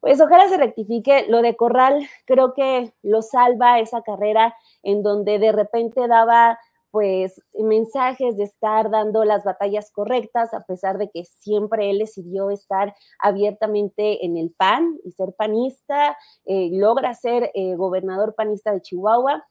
[0.00, 1.26] pues ojalá se rectifique.
[1.28, 6.58] Lo de Corral creo que lo salva esa carrera en donde de repente daba
[6.90, 12.50] pues mensajes de estar dando las batallas correctas, a pesar de que siempre él decidió
[12.50, 18.82] estar abiertamente en el PAN y ser panista, eh, logra ser eh, gobernador panista de
[18.82, 19.44] Chihuahua,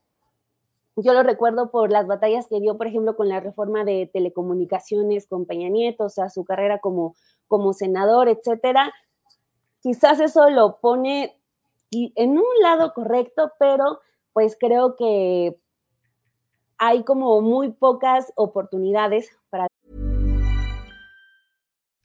[1.01, 5.27] yo lo recuerdo por las batallas que dio, por ejemplo, con la reforma de telecomunicaciones
[5.27, 7.15] con Peña Nieto, o sea, su carrera como,
[7.47, 8.91] como senador, etcétera.
[9.81, 11.39] Quizás eso lo pone
[11.91, 13.99] en un lado correcto, pero
[14.33, 15.57] pues creo que
[16.79, 19.67] hay como muy pocas oportunidades para.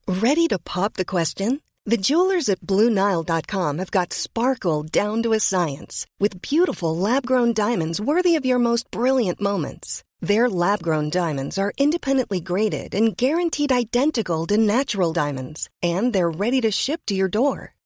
[0.07, 1.61] Ready to pop the question?
[1.87, 8.01] The jewelers at BlueNile.com have got sparkle down to a science with beautiful lab-grown diamonds
[8.01, 10.03] worthy of your most brilliant moments.
[10.21, 16.63] Their lab-grown diamonds are independently graded and guaranteed identical to natural diamonds, and they're ready
[16.63, 17.74] to ship to your door.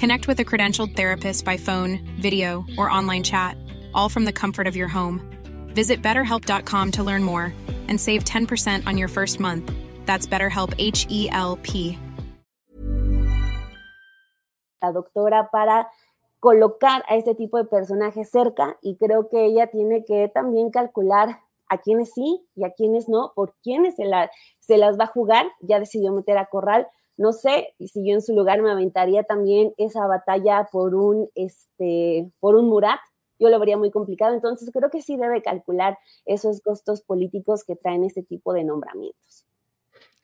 [0.00, 3.56] Connect with a credentialed therapist by phone, video, or online chat,
[3.92, 5.20] all from the comfort of your home.
[5.74, 7.52] Visit betterhelp.com to learn more
[7.86, 9.70] and save 10% on your first month.
[10.06, 11.98] That's BetterHelp H E L P.
[14.82, 15.90] la doctora para
[16.38, 21.40] colocar a este tipo de personajes cerca y creo que ella tiene que también calcular
[21.68, 25.08] a quienes sí y a quienes no, por quienes se, la, se las va a
[25.08, 25.46] jugar.
[25.60, 26.88] Ya decidió meter a Corral.
[27.20, 32.30] No sé si yo en su lugar me aventaría también esa batalla por un, este,
[32.40, 32.98] por un Murat.
[33.38, 34.32] Yo lo vería muy complicado.
[34.32, 39.44] Entonces creo que sí debe calcular esos costos políticos que traen este tipo de nombramientos.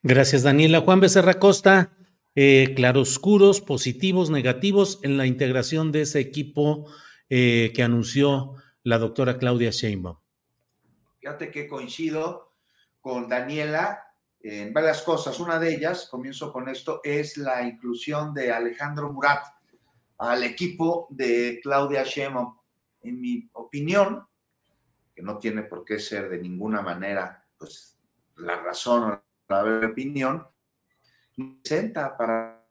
[0.03, 0.81] Gracias, Daniela.
[0.81, 1.93] Juan Becerra Costa
[2.35, 6.91] eh, claroscuros, positivos, negativos en la integración de ese equipo
[7.29, 10.17] eh, que anunció la doctora Claudia Sheinbaum.
[11.21, 12.55] Fíjate que coincido
[13.03, 14.06] con Daniela
[14.47, 15.39] en varias cosas.
[15.41, 19.45] Una de ellas, comienzo con esto, es la inclusión de Alejandro Murat
[20.19, 22.57] al equipo de Claudia Sheinbaum.
[23.03, 24.27] En mi opinión,
[25.15, 27.99] que no tiene por qué ser de ninguna manera pues,
[28.37, 30.47] la razón o la opinión,
[31.63, 32.65] presenta para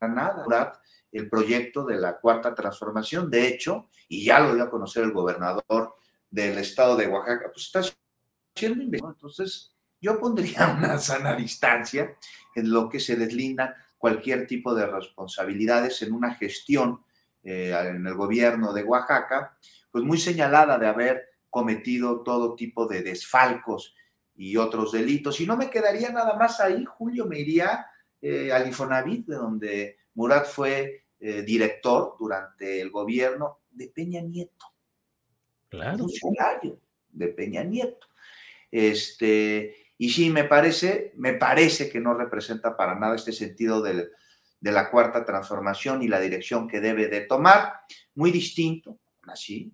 [0.00, 0.80] nada
[1.10, 3.30] el proyecto de la cuarta transformación.
[3.30, 5.96] De hecho, y ya lo dio a conocer el gobernador
[6.30, 7.80] del estado de Oaxaca, pues está
[8.54, 9.71] haciendo Entonces,
[10.02, 12.14] yo pondría una sana distancia
[12.54, 17.02] en lo que se deslinda cualquier tipo de responsabilidades en una gestión
[17.44, 19.56] eh, en el gobierno de Oaxaca,
[19.90, 23.94] pues muy señalada de haber cometido todo tipo de desfalcos
[24.34, 25.40] y otros delitos.
[25.40, 27.86] Y no me quedaría nada más ahí, Julio, me iría
[28.20, 34.66] eh, al Infonavit, de donde Murat fue eh, director durante el gobierno de Peña Nieto.
[35.68, 35.98] Claro.
[35.98, 38.08] Funcionario de Peña Nieto.
[38.70, 44.10] Este, y sí, me parece, me parece que no representa para nada este sentido de
[44.60, 47.82] la cuarta transformación y la dirección que debe de tomar.
[48.16, 48.98] Muy distinto,
[49.28, 49.72] así,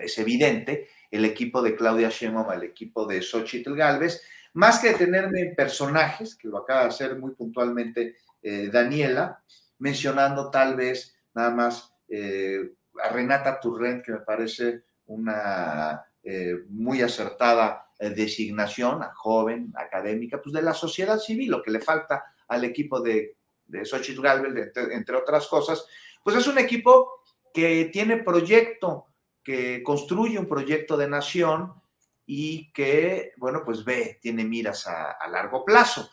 [0.00, 4.20] es evidente, el equipo de Claudia Sheinbaum al equipo de Xochitl Galvez,
[4.54, 9.44] más que detenerme en personajes, que lo acaba de hacer muy puntualmente eh, Daniela,
[9.78, 17.00] mencionando tal vez nada más eh, a Renata Turrent, que me parece una eh, muy
[17.00, 22.64] acertada designación, a joven, académica, pues de la sociedad civil, lo que le falta al
[22.64, 23.36] equipo de,
[23.66, 25.86] de Xochitl Galvez, entre otras cosas,
[26.22, 27.22] pues es un equipo
[27.52, 29.06] que tiene proyecto,
[29.42, 31.74] que construye un proyecto de nación
[32.26, 36.10] y que, bueno, pues ve, tiene miras a, largo plazo.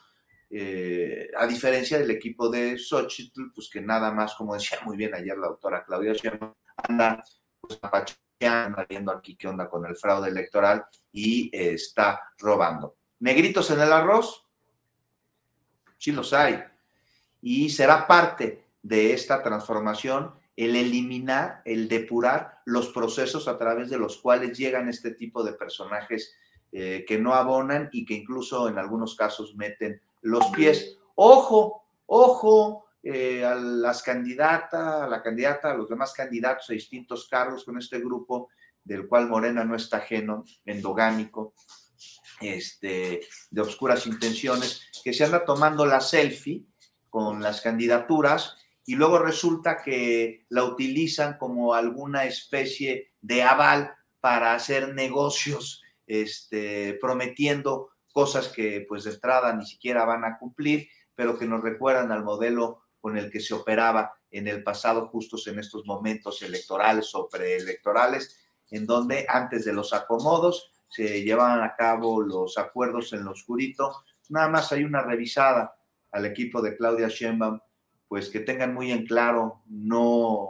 [0.49, 5.13] Eh, a diferencia del equipo de Xochitl, pues que nada más, como decía muy bien
[5.13, 6.13] ayer la doctora Claudia
[6.77, 7.23] anda
[7.59, 7.79] pues
[8.39, 12.95] apacheando, viendo aquí qué onda con el fraude electoral y está robando.
[13.19, 14.45] Negritos en el arroz,
[15.97, 16.63] sí los hay.
[17.41, 23.97] Y será parte de esta transformación el eliminar, el depurar los procesos a través de
[23.97, 26.33] los cuales llegan este tipo de personajes
[26.71, 30.97] eh, que no abonan y que incluso en algunos casos meten los pies.
[31.15, 37.28] Ojo, ojo eh, a las candidatas, a la candidata, a los demás candidatos a distintos
[37.30, 38.49] cargos con este grupo
[38.84, 41.53] del cual Morena no está ajeno, endogámico,
[42.41, 46.66] este, de obscuras intenciones, que se anda tomando la selfie
[47.08, 48.56] con las candidaturas
[48.88, 56.97] y luego resulta que la utilizan como alguna especie de aval para hacer negocios, este,
[56.99, 62.12] prometiendo cosas que pues de entrada ni siquiera van a cumplir, pero que nos recuerdan
[62.12, 67.14] al modelo con el que se operaba en el pasado, justos en estos momentos electorales
[67.14, 68.36] o preelectorales,
[68.72, 74.03] en donde antes de los acomodos se llevaban a cabo los acuerdos en lo oscurito.
[74.30, 75.76] Nada más hay una revisada
[76.12, 77.60] al equipo de Claudia Sheinbaum
[78.08, 80.49] pues que tengan muy en claro, no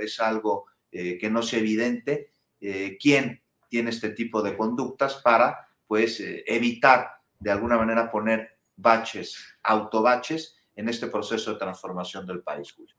[0.00, 2.30] es algo eh, que no sea evidente,
[2.60, 8.60] eh, quién tiene este tipo de conductas para, pues, eh, evitar de alguna manera poner
[8.76, 12.94] baches, autobaches en este proceso de transformación del país, Julio.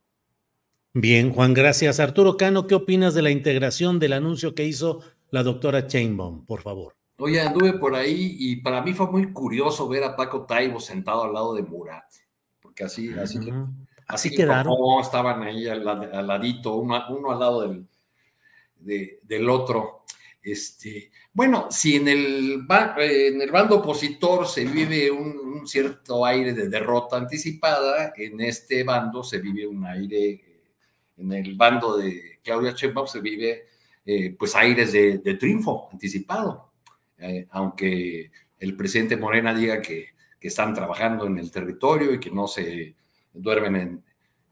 [0.94, 2.00] Bien, Juan, gracias.
[2.00, 6.62] Arturo Cano, ¿qué opinas de la integración del anuncio que hizo la doctora Chainbaum, por
[6.62, 6.96] favor?
[7.20, 11.24] Oye, anduve por ahí y para mí fue muy curioso ver a Paco Taibo sentado
[11.24, 12.06] al lado de Murat,
[12.62, 13.40] porque así, así,
[14.08, 14.74] Así quedaron.
[15.02, 17.88] estaban ahí al, ladito, uno, al lado del,
[19.24, 20.06] del otro.
[20.48, 22.66] Este, bueno, si en el,
[23.00, 29.24] en el bando opositor se vive un, cierto aire de derrota anticipada, en este bando
[29.24, 30.42] se vive un aire,
[31.18, 33.66] en el bando de Claudia Sheinbaum se vive
[34.06, 36.72] eh, pues aires de, triunfo anticipado,
[37.18, 42.32] eh, aunque el presidente Morena diga que, que están trabajando en el territorio y que
[42.32, 42.96] no se
[43.34, 44.04] duermen en,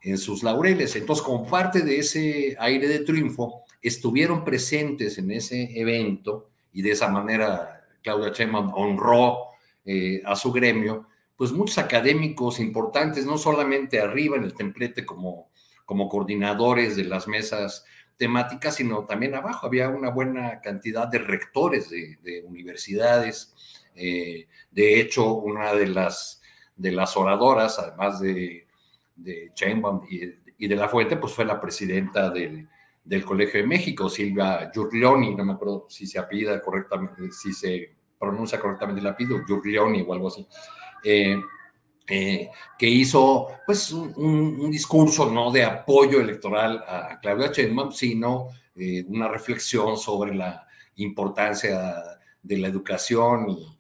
[0.02, 0.94] en sus laureles.
[0.98, 6.92] Entonces, como parte de ese aire de triunfo, estuvieron presentes en ese evento y de
[6.92, 9.38] esa manera Claudia Sheinbaum honró
[9.86, 15.50] eh, a su gremio, pues muchos académicos importantes, no solamente arriba en el templete como,
[15.86, 17.86] como coordinadores de las mesas
[18.18, 19.68] temáticas, sino también abajo.
[19.68, 23.54] Había una buena cantidad de rectores de, universidades.
[23.96, 26.42] Eh, de hecho, una de las,
[26.76, 28.66] de las oradoras, además de
[29.16, 32.68] de Chainbaum y, de la Fuente, pues fue la presidenta del,
[33.24, 38.60] Colegio de México, Silvia Giurlioni, no me acuerdo si se apida correctamente, si se pronuncia
[38.60, 40.48] correctamente el apellido, Giurlioni o algo así,
[41.04, 41.40] eh,
[42.08, 49.04] eh, que hizo pues un, discurso no de apoyo electoral a Claudia Sheinbaum, sino eh,
[49.08, 51.96] una reflexión sobre la importancia
[52.42, 53.76] de la educación y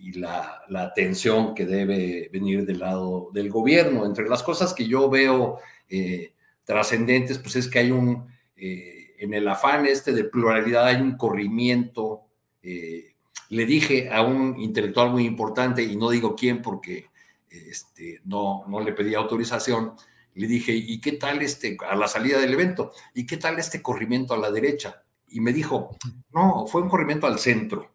[0.00, 4.06] y la, atención que debe venir del lado del gobierno.
[4.06, 5.58] Entre las cosas que yo veo
[5.88, 6.34] eh,
[6.70, 11.16] trascendentes, pues es que hay un, eh, en el afán este de pluralidad hay un
[11.16, 12.22] corrimiento.
[12.62, 13.14] Eh,
[13.48, 17.06] le dije a un intelectual muy importante, y no digo quién porque
[17.50, 19.94] este, no, no le pedí autorización,
[20.34, 23.82] le dije, ¿y qué tal este, a la salida del evento, ¿y qué tal este
[23.82, 25.02] corrimiento a la derecha?
[25.28, 25.96] Y me dijo,
[26.32, 27.90] no, fue un corrimiento al centro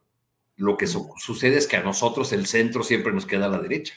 [0.58, 3.94] lo que sucede es que a nosotros el centro siempre nos queda a la derecha.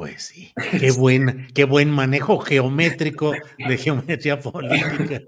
[0.00, 5.20] Pues sí, qué buen, qué buen manejo geométrico de geometría política.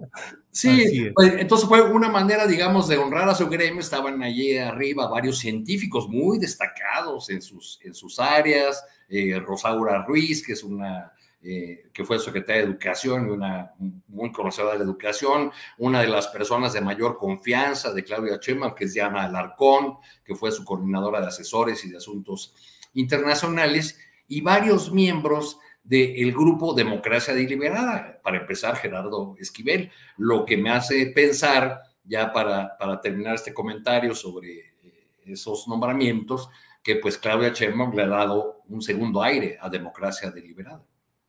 [0.50, 3.80] Sí, pues, entonces fue una manera, digamos, de honrar a su gremio.
[3.80, 8.82] Estaban allí arriba varios científicos muy destacados en sus, en sus áreas.
[9.10, 11.12] Eh, Rosaura Ruiz, que es una
[11.42, 13.72] eh, que fue secretaria de Educación y una
[14.08, 18.74] muy conocedora de la educación, una de las personas de mayor confianza de Claudia Sheinbaum,
[18.74, 22.54] que es Diana Alarcón, que fue su coordinadora de asesores y de asuntos
[22.94, 23.98] internacionales,
[24.28, 31.06] y varios miembros del grupo Democracia Deliberada, para empezar Gerardo Esquivel, lo que me hace
[31.06, 36.48] pensar, ya para, para terminar este comentario sobre eh, esos nombramientos,
[36.82, 40.84] que pues Claudia Sheinbaum le ha dado un segundo aire a Democracia Deliberada.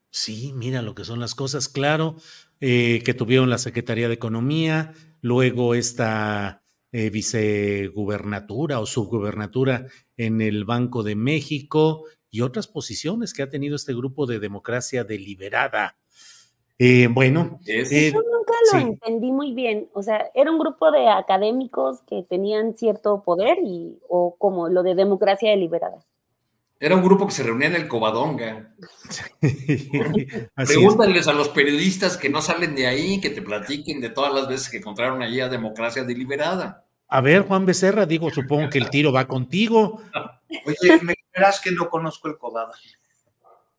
[0.09, 2.15] Sí, mira lo que son las cosas, claro,
[2.59, 10.65] eh, que tuvieron la Secretaría de Economía, luego esta eh, vicegubernatura o subgubernatura en el
[10.65, 15.95] Banco de México y otras posiciones que ha tenido este grupo de democracia deliberada.
[16.79, 19.87] Eh, bueno, yo nunca lo entendí muy bien.
[19.93, 24.81] O sea, era un grupo de académicos que tenían cierto poder y o como lo
[24.81, 25.99] de democracia deliberada.
[26.79, 28.73] Era un grupo que se reunía en el Covadonga.
[30.55, 34.47] Pregúntales a los periodistas que no salen de ahí, que te platiquen de todas las
[34.47, 36.83] veces que encontraron allí a democracia deliberada.
[37.09, 40.01] A ver, Juan Becerra, digo, supongo que el tiro va contigo.
[40.65, 42.77] Oye, me verás que no conozco el Covadonga.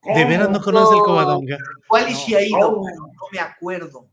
[0.02, 1.56] ¿De veras no conoces el Covadonga?
[1.88, 2.72] ¿Cuál y si ha ido?
[2.72, 4.08] No me acuerdo.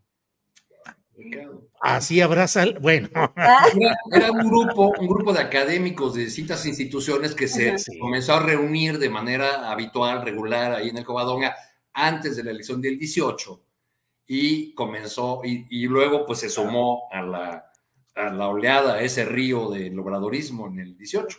[1.81, 3.09] Así abraza, bueno.
[4.11, 8.99] Era, un grupo, un grupo de académicos de distintas instituciones que se comenzó a reunir
[8.99, 11.55] de manera habitual, regular, ahí en el Covadonga,
[11.93, 13.63] antes de la elección del 18,
[14.27, 17.71] y comenzó, y, luego pues se sumó a la,
[18.15, 21.37] a la oleada, a ese río del obradorismo en el 18.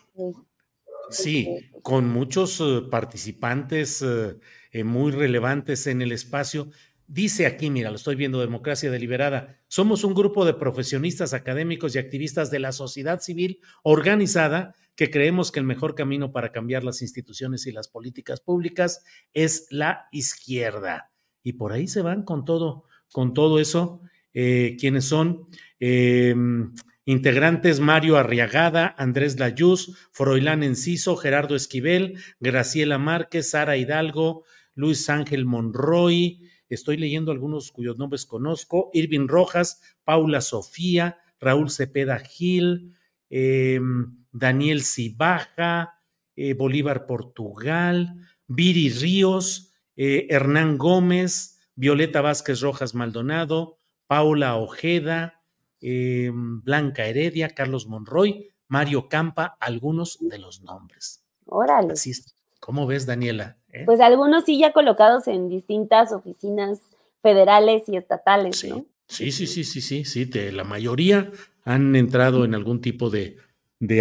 [1.11, 4.39] Sí, con muchos eh, participantes eh,
[4.71, 6.71] eh, muy relevantes en el espacio
[7.13, 11.99] Dice aquí, mira, lo estoy viendo, Democracia Deliberada, somos un grupo de profesionistas académicos y
[11.99, 17.03] activistas de la sociedad civil organizada que creemos que el mejor camino para cambiar las
[17.03, 21.13] instituciones y las políticas públicas es la izquierda.
[21.43, 24.01] Y por ahí se van con todo, con todo eso,
[24.33, 25.49] eh, quienes son
[25.81, 26.73] em,
[27.05, 34.45] integrantes Mario Arriagada, Andrés Layuz, Froilán Enciso, Gerardo Esquivel, Graciela Márquez, Sara Hidalgo,
[34.75, 36.41] Luis Ángel Monroy,
[36.73, 38.89] Estoy leyendo algunos cuyos nombres conozco.
[38.95, 42.95] Irving Rojas, Paula Sofía, Raúl Cepeda Gil,
[43.29, 46.01] em, Daniel Cibaja,
[46.35, 48.15] eh, Bolívar Portugal,
[48.47, 53.77] Viri Ríos, eh, Hernán Gómez, Violeta Vázquez Rojas Maldonado,
[54.07, 55.42] Paula Ojeda,
[55.83, 61.23] em, Blanca Heredia, Carlos Monroy, Mario Campa, algunos de los nombres.
[61.47, 61.93] Órale.
[61.93, 62.35] Así es.
[62.61, 63.57] ¿Cómo ves, Daniela?
[63.73, 63.83] ¿Eh?
[63.85, 66.81] Pues algunos sí ya colocados en distintas oficinas
[67.21, 68.69] federales y estatales, sí.
[68.71, 68.87] ¿no?
[69.09, 71.31] Sí, sí, sí, sí, sí, sí, la mayoría
[71.65, 73.37] han entrado en algún tipo de,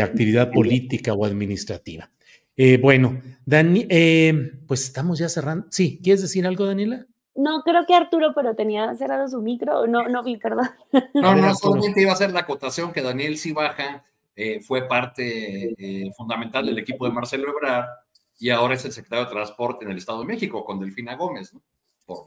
[0.02, 2.12] actividad política o administrativa.
[2.56, 5.68] Eh, bueno, Dani, eh, pues estamos ya cerrando.
[5.70, 7.08] Sí, ¿quieres decir algo, Daniela?
[7.36, 9.88] No, creo que Arturo, pero tenía cerrado su micro.
[9.88, 10.70] No, no vi, perdón.
[11.14, 14.04] No, no, solamente iba a hacer la acotación que Daniel Cibaja
[14.66, 15.76] fue parte
[16.18, 17.86] fundamental del equipo de Marcelo Ebrard
[18.40, 21.54] y ahora es el secretario de Transporte en el Estado de México con Delfina Gómez,
[21.54, 21.62] ¿no?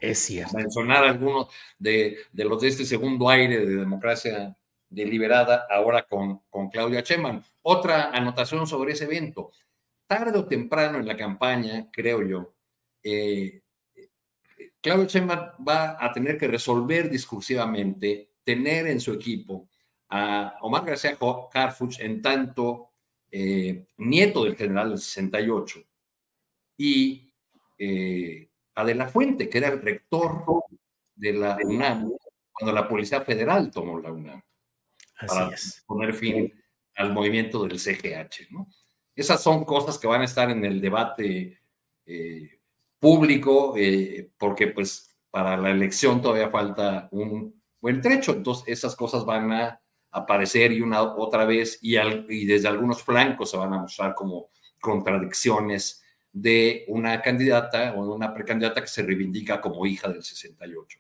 [0.01, 0.57] es cierto.
[0.57, 1.49] Mencionar algunos
[1.79, 4.57] de, de, los de este segundo aire de democracia
[4.89, 7.45] deliberada, ahora con, con Claudia Cheman.
[7.63, 9.51] Otra anotación sobre ese evento.
[10.07, 12.55] Tarde o temprano en la campaña, creo yo,
[13.03, 13.63] eh,
[14.85, 19.67] Claudia Cheman va a tener que resolver discursivamente, tener en su equipo
[20.11, 21.17] a Omar García
[21.55, 22.91] Harfuch en tanto
[23.31, 25.83] eh, nieto del general del 68,
[26.77, 27.33] y
[27.79, 30.45] eh, Adela Fuente, que era el rector
[31.15, 32.13] de la UNAM
[32.53, 34.43] cuando la Policía Federal tomó la UNAM
[35.27, 35.51] para
[35.87, 36.53] poner fin
[36.97, 38.51] al movimiento del CGH.
[38.51, 38.69] ¿no?
[39.17, 41.59] Esas son cosas que van a estar en el debate
[42.05, 42.54] eh,
[42.99, 49.25] público, eh, porque pues para la elección todavía falta un buen trecho, entonces esas cosas
[49.25, 49.81] van a
[50.11, 54.51] aparecer y una otra vez y, y desde algunos flancos se van a mostrar como
[54.81, 60.99] contradicciones de una candidata o una precandidata que se reivindica como hija del 68.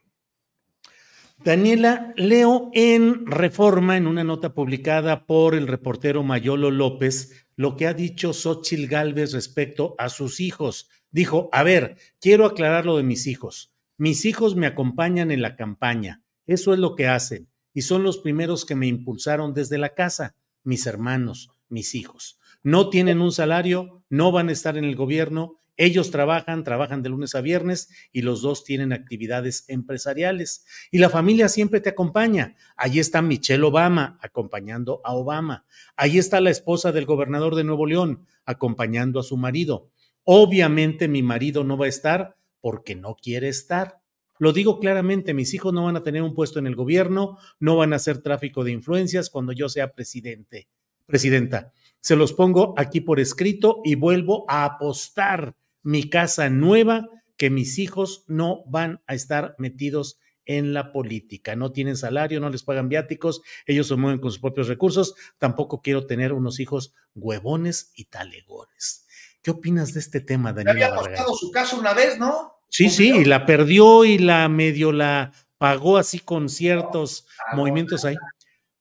[1.43, 7.87] Daniela, leo en Reforma, en una nota publicada por el reportero Mayolo López, lo que
[7.87, 10.89] ha dicho Xochil Gálvez respecto a sus hijos.
[11.15, 13.73] Dijo, a ver, quiero aclarar lo de mis hijos.
[13.97, 16.23] Mis hijos me acompañan en la campaña.
[16.47, 17.49] Eso es lo que hacen.
[17.73, 22.89] Y son los primeros que me impulsaron desde la casa, mis hermanos, mis hijos no
[22.89, 27.35] tienen un salario, no van a estar en el gobierno Ellos trabajan, trabajan de lunes
[27.35, 30.65] a viernes y los dos tienen actividades empresariales.
[30.93, 32.55] Y la familia siempre te acompaña.
[32.77, 35.67] Allí está Michelle Obama acompañando a Obama.
[35.97, 39.91] Allí está la esposa del gobernador de Nuevo León acompañando a su marido.
[40.25, 44.01] Obviamente mi marido no va a estar porque no quiere estar.
[44.39, 47.77] Lo digo claramente, mis hijos no van a tener un puesto en el gobierno, no
[47.77, 50.68] van a hacer tráfico de influencias cuando yo sea presidente,
[51.07, 51.72] presidenta.
[52.01, 57.79] Se los pongo aquí por escrito y vuelvo a apostar mi casa nueva que mis
[57.79, 61.57] hijos no van a estar metidos en la política.
[61.57, 65.14] No tienen salario, no les pagan viáticos, ellos se mueven con sus propios recursos.
[65.39, 69.04] Tampoco quiero tener unos hijos huevones y talegones.
[69.45, 72.55] ¿Qué opinas de este tema, Daniela Había apostado su casa una vez, ¿no?
[72.71, 78.17] Sí, sí, y la perdió y la medio la pagó así con ciertos movimientos ahí.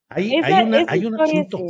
[0.07, 1.57] Hay, Esa- hay, una, hay un asunto.
[1.57, 1.66] sí.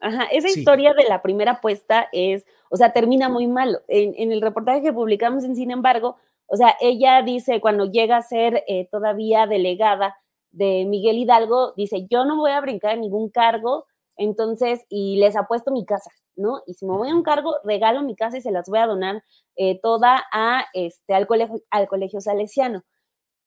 [0.00, 0.60] Ajá, esa Sí.
[0.60, 3.82] historia de la primera apuesta es, o sea, termina muy mal.
[3.86, 8.16] En, en el reportaje que publicamos en Sin embargo, o sea, ella dice cuando llega
[8.16, 10.16] a ser eh, todavía delegada
[10.52, 13.84] de Miguel Hidalgo, dice, yo no voy a brincar en ningún cargo,
[14.16, 16.62] entonces, y les apuesto mi casa, ¿no?
[16.66, 18.86] Y si me voy a un cargo, regalo mi casa y se las voy a
[18.86, 19.22] donar
[19.56, 22.82] eh, toda a, este, al, colegio, al colegio salesiano.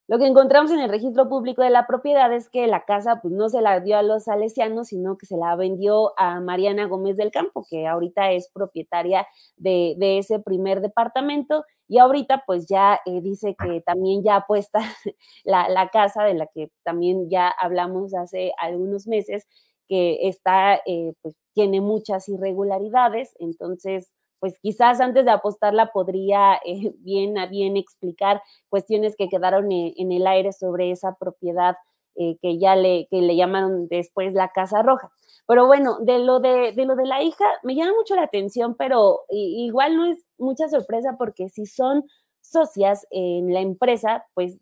[0.07, 3.33] Lo que encontramos en el registro público de la propiedad es que la casa pues
[3.33, 7.15] no se la dio a los salesianos, sino que se la vendió a Mariana Gómez
[7.15, 9.25] del Campo, que ahorita es propietaria
[9.55, 14.79] de, de ese primer departamento y ahorita pues ya eh, dice que también ya apuesta
[15.45, 19.47] la, la casa de la que también ya hablamos hace algunos meses,
[19.91, 26.93] que está, eh, pues tiene muchas irregularidades, entonces pues quizás antes de apostarla podría eh,
[26.99, 31.75] bien a bien explicar cuestiones que quedaron en, en el aire sobre esa propiedad
[32.15, 35.11] eh, que ya le, que le llamaron después la Casa Roja.
[35.45, 38.75] Pero bueno, de lo de, de lo de la hija, me llama mucho la atención,
[38.77, 42.05] pero igual no es mucha sorpresa porque si son
[42.39, 44.57] socias en la empresa, pues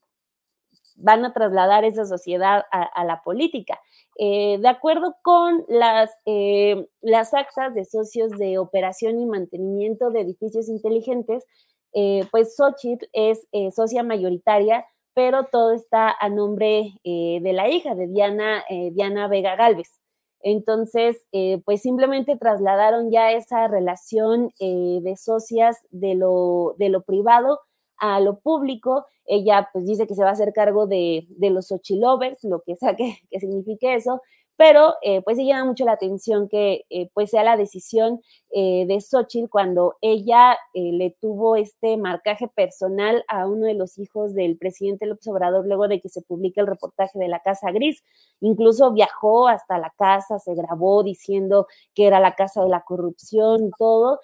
[1.00, 3.80] van a trasladar esa sociedad a, la política.
[4.18, 10.22] Eh, de acuerdo con las, eh, las actas de socios de operación y mantenimiento de
[10.22, 11.46] edificios inteligentes,
[11.94, 17.94] eh, pues Xochitl es eh, socia mayoritaria, pero todo está a nombre de la hija,
[17.94, 20.00] de Diana, Diana Vega Galvez.
[20.42, 21.28] Entonces,
[21.66, 27.60] pues simplemente trasladaron ya esa relación de socias de lo, de lo privado
[28.00, 29.06] a lo público.
[29.26, 32.76] Ella pues dice que se va a hacer cargo de, de los Xochilovers, lo que
[32.76, 34.22] sea que, que signifique eso,
[34.60, 38.22] pero eh, pues sí llama mucho la atención que eh, pues sea la decisión
[38.52, 43.98] eh, de Xochitl cuando ella eh, le tuvo este marcaje personal a uno de los
[43.98, 47.72] hijos del presidente López Obrador luego de que se publique el reportaje de la Casa
[47.72, 48.04] Gris.
[48.42, 53.68] Incluso viajó hasta la casa, se grabó diciendo que era la casa de la corrupción
[53.68, 54.20] y todo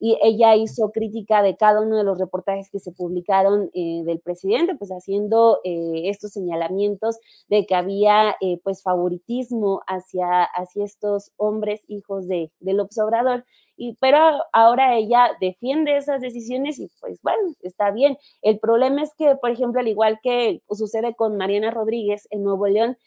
[0.00, 4.20] y ella hizo crítica de cada uno de los reportajes que se publicaron eh, del
[4.20, 7.18] presidente, pues haciendo eh, estos señalamientos
[7.48, 13.44] de que había eh, pues favoritismo hacia, hacia estos hombres hijos de, de López Obrador.
[13.76, 14.18] Y, pero
[14.52, 18.18] ahora ella defiende esas decisiones y pues bueno, está bien.
[18.42, 22.66] El problema es que, por ejemplo, al igual que sucede con Mariana Rodríguez en Nuevo
[22.66, 22.98] León,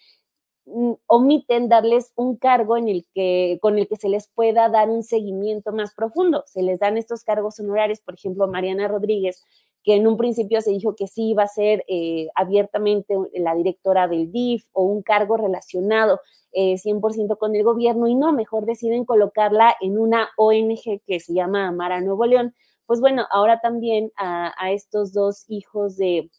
[1.08, 5.04] omiten darles un cargo en el que, con el que se les pueda dar un
[5.04, 6.44] seguimiento más profundo.
[6.46, 9.44] Se les dan estos cargos honorarios, por ejemplo, Mariana Rodríguez,
[9.84, 14.08] que en un principio se dijo que sí iba a ser eh, abiertamente la directora
[14.08, 16.20] del DIF o un cargo relacionado
[16.52, 21.34] eh, 100% con el gobierno y no, mejor deciden colocarla en una ONG que se
[21.34, 22.54] llama Amara Nuevo León.
[22.86, 26.30] Pues bueno, ahora también a estos dos hijos de,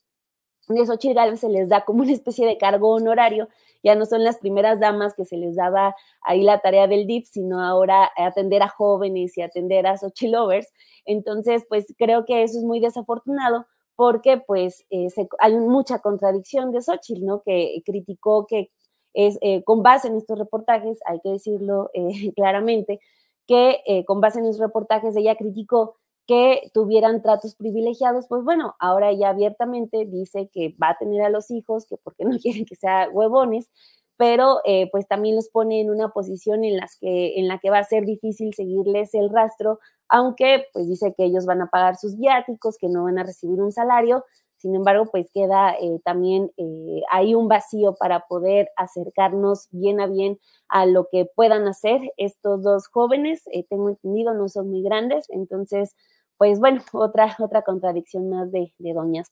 [0.69, 3.49] de Xochitl Gálvez se les da como una especie de cargo honorario
[3.83, 7.27] ya no son las primeras damas que se les daba ahí la tarea del DIP,
[7.27, 10.69] sino ahora atender a jóvenes y atender a Xochitl lovers.
[11.05, 15.09] Entonces, pues creo que eso es muy desafortunado porque pues eh,
[15.41, 17.43] hay mucha contradicción de Xochitl, ¿no?
[17.43, 18.71] Que criticó que
[19.15, 23.01] es eh, con base en estos reportajes, hay que decirlo eh, claramente,
[23.47, 25.97] que con base en esos reportajes ella criticó
[26.27, 31.31] que tuvieran tratos privilegiados, pues bueno, ahora ella abiertamente dice que va a tener a
[31.31, 33.71] los hijos, que porque no quieren que sea huevones,
[34.17, 37.71] pero eh, pues también los pone en una posición en, las que, en la que
[37.71, 41.97] va a ser difícil seguirles el rastro, aunque pues dice que ellos van a pagar
[41.97, 44.25] sus viáticos, que no van a recibir un salario,
[44.63, 50.07] sin embargo, pues queda eh, también eh, hay un vacío para poder acercarnos bien a
[50.07, 53.43] bien a lo que puedan hacer estos dos jóvenes.
[53.53, 55.97] Eh, tengo entendido, no son muy grandes, entonces,
[56.43, 59.29] pues bueno, otra, otra contradicción más de, de doñas.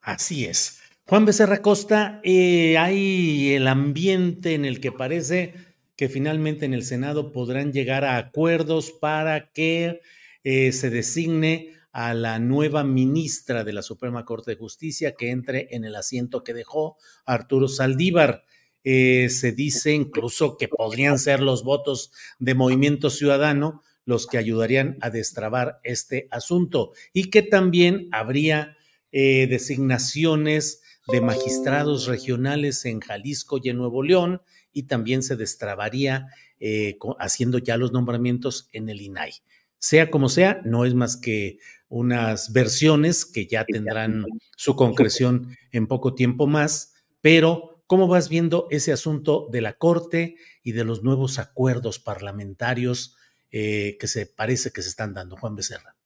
[0.00, 0.80] Así es.
[1.06, 5.52] Juan Becerra Costa, eh, hay el ambiente en el que parece
[5.96, 10.00] que finalmente en el Senado podrán llegar a acuerdos para que
[10.42, 15.68] eh, se designe a la nueva ministra de la Suprema Corte de Justicia que entre
[15.70, 16.96] en el asiento que dejó
[17.26, 18.44] Arturo Saldívar.
[18.84, 24.98] Eh, se dice incluso que podrían ser los votos de Movimiento Ciudadano los que ayudarían
[25.00, 28.76] a destrabar este asunto y que también habría
[29.12, 34.42] eh, designaciones de magistrados regionales en Jalisco y en Nuevo León
[34.72, 36.26] y también se destrabaría
[36.58, 39.32] eh, haciendo ya los nombramientos en el INAI.
[39.78, 41.58] Sea como sea, no es más que
[41.88, 48.66] unas versiones que ya tendrán su concreción en poco tiempo más, pero ¿cómo vas viendo
[48.70, 50.34] ese asunto de la Corte
[50.64, 53.16] y de los nuevos acuerdos parlamentarios
[53.50, 55.96] eh, que se parece que se están dando, Juan Becerra?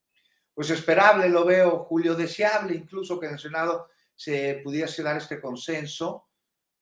[0.55, 5.41] Pues esperable, lo veo, Julio, deseable incluso que en el Senado se pudiese dar este
[5.41, 6.29] consenso,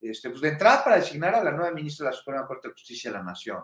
[0.01, 2.75] este, pues de entrada para designar a la nueva ministra de la Suprema Corte de
[2.75, 3.63] Justicia de la Nación.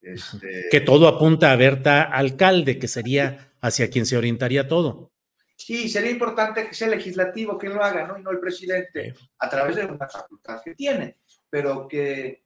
[0.00, 0.68] Este...
[0.70, 5.12] Que todo apunta a Berta Alcalde, que sería hacia quien se orientaría todo.
[5.56, 8.18] Sí, sería importante que sea el legislativo quien lo haga, ¿no?
[8.18, 11.18] Y no el presidente, a través de una facultad que tiene,
[11.48, 12.41] pero que,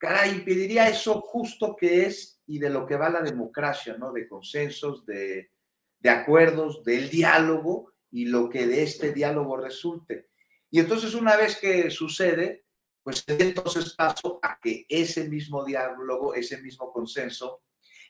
[0.00, 4.12] caray, impediría eso justo que es y de lo que va la democracia, ¿no?
[4.12, 5.50] De consensos, de,
[5.98, 10.30] de acuerdos, del diálogo y lo que de este diálogo resulte.
[10.70, 12.64] Y entonces una vez que sucede,
[13.02, 17.62] pues entonces paso a que ese mismo diálogo, ese mismo consenso,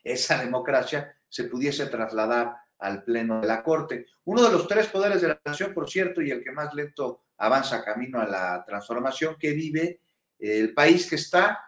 [0.03, 4.05] esa democracia se pudiese trasladar al Pleno de la Corte.
[4.23, 7.25] Uno de los tres poderes de la nación, por cierto, y el que más lento
[7.37, 10.01] avanza camino a la transformación que vive
[10.39, 11.59] el país que está,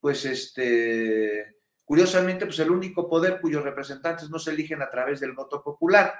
[0.00, 5.32] pues este, curiosamente, pues el único poder cuyos representantes no se eligen a través del
[5.32, 6.14] voto popular.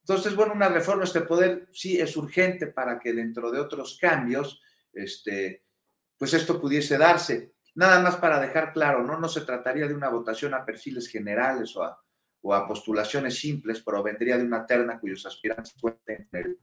[0.00, 3.98] Entonces, bueno, una reforma a este poder sí es urgente para que dentro de otros
[4.00, 4.60] cambios,
[4.92, 5.64] este,
[6.16, 7.54] pues esto pudiese darse.
[7.74, 9.18] Nada más para dejar claro, ¿no?
[9.18, 12.00] No se trataría de una votación a perfiles generales o a,
[12.40, 16.58] o a postulaciones simples, pero vendría de una terna cuyos aspirantes cuenten el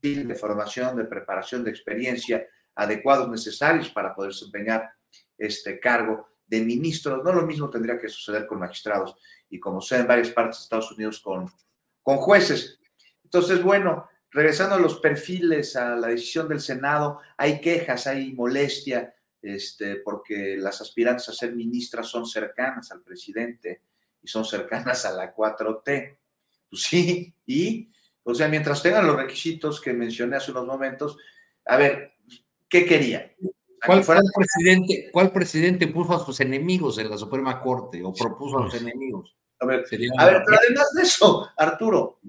[0.00, 4.90] perfil de formación, de preparación, de experiencia adecuados, necesarios para poder desempeñar
[5.38, 7.22] este cargo de ministros.
[7.24, 9.16] No lo mismo tendría que suceder con magistrados
[9.48, 11.50] y como sea en varias partes de Estados Unidos con,
[12.02, 12.78] con jueces.
[13.22, 19.14] Entonces, bueno, regresando a los perfiles, a la decisión del Senado, hay quejas, hay molestia,
[19.40, 23.82] este, porque las aspirantes a ser ministras son cercanas al presidente
[24.22, 26.18] y son cercanas a la 4T.
[26.70, 27.90] Pues sí, y,
[28.22, 31.16] o sea, mientras tengan los requisitos que mencioné hace unos momentos,
[31.66, 32.14] a ver,
[32.68, 33.32] ¿qué querían?
[33.86, 34.04] ¿Cuál,
[34.34, 38.74] presidente, ¿Cuál presidente puso a sus enemigos en la Suprema Corte o propuso a los
[38.74, 39.36] enemigos?
[39.60, 39.84] A ver,
[40.18, 42.20] a ver pero además de eso, Arturo,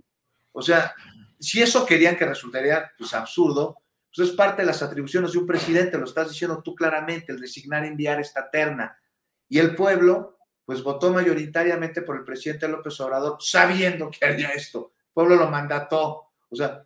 [0.51, 0.93] o sea,
[1.39, 3.77] si eso querían que resultaría pues, absurdo,
[4.15, 7.39] pues es parte de las atribuciones de un presidente, lo estás diciendo tú claramente, el
[7.39, 8.97] designar enviar esta terna.
[9.49, 14.93] Y el pueblo, pues votó mayoritariamente por el presidente López Obrador, sabiendo que haría esto.
[14.97, 16.31] El pueblo lo mandató.
[16.49, 16.83] O sea,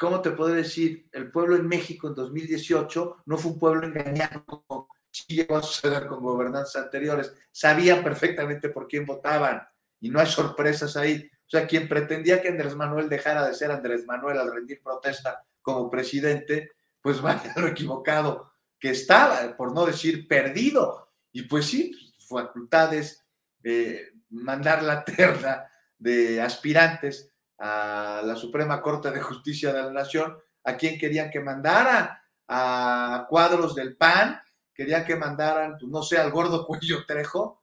[0.00, 1.06] ¿cómo te puedo decir?
[1.12, 5.62] El pueblo en México en 2018 no fue un pueblo engañado como sí llegó a
[5.62, 7.34] suceder con gobernantes anteriores.
[7.52, 9.62] Sabían perfectamente por quién votaban
[10.00, 11.30] y no hay sorpresas ahí.
[11.46, 15.44] O sea, quien pretendía que Andrés Manuel dejara de ser Andrés Manuel al rendir protesta
[15.60, 16.70] como presidente,
[17.02, 21.12] pues vaya lo equivocado que estaba, por no decir perdido.
[21.30, 21.92] Y pues sí,
[22.26, 23.22] facultades,
[23.62, 27.29] eh, mandar la terna de aspirantes
[27.60, 33.26] a la Suprema Corte de Justicia de la Nación, a quien querían que mandara, a
[33.28, 34.40] cuadros del PAN,
[34.74, 37.60] querían que mandaran, pues, no sé, al gordo cuello Trejo,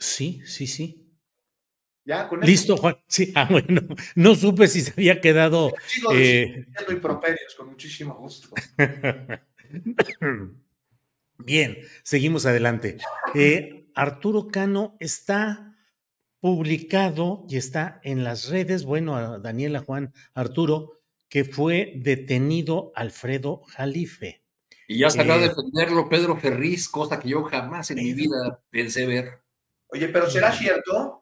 [0.00, 1.06] Sí, sí, sí.
[2.06, 2.26] ¿Ya?
[2.26, 2.96] ¿Con Listo, Juan.
[3.06, 3.82] Sí, ah, bueno,
[4.14, 5.74] no supe si se había quedado.
[5.86, 6.66] Sigo eh...
[6.88, 8.48] improperios, con muchísimo gusto.
[11.38, 12.96] Bien, seguimos adelante.
[13.34, 15.69] Eh, Arturo Cano está
[16.40, 24.42] publicado y está en las redes, bueno, Daniela, Juan, Arturo, que fue detenido Alfredo Jalife.
[24.88, 28.60] Y ya salió a eh, defenderlo Pedro Ferriz, cosa que yo jamás en mi vida
[28.70, 29.42] pensé ver.
[29.86, 31.20] Oye, pero ¿será cierto?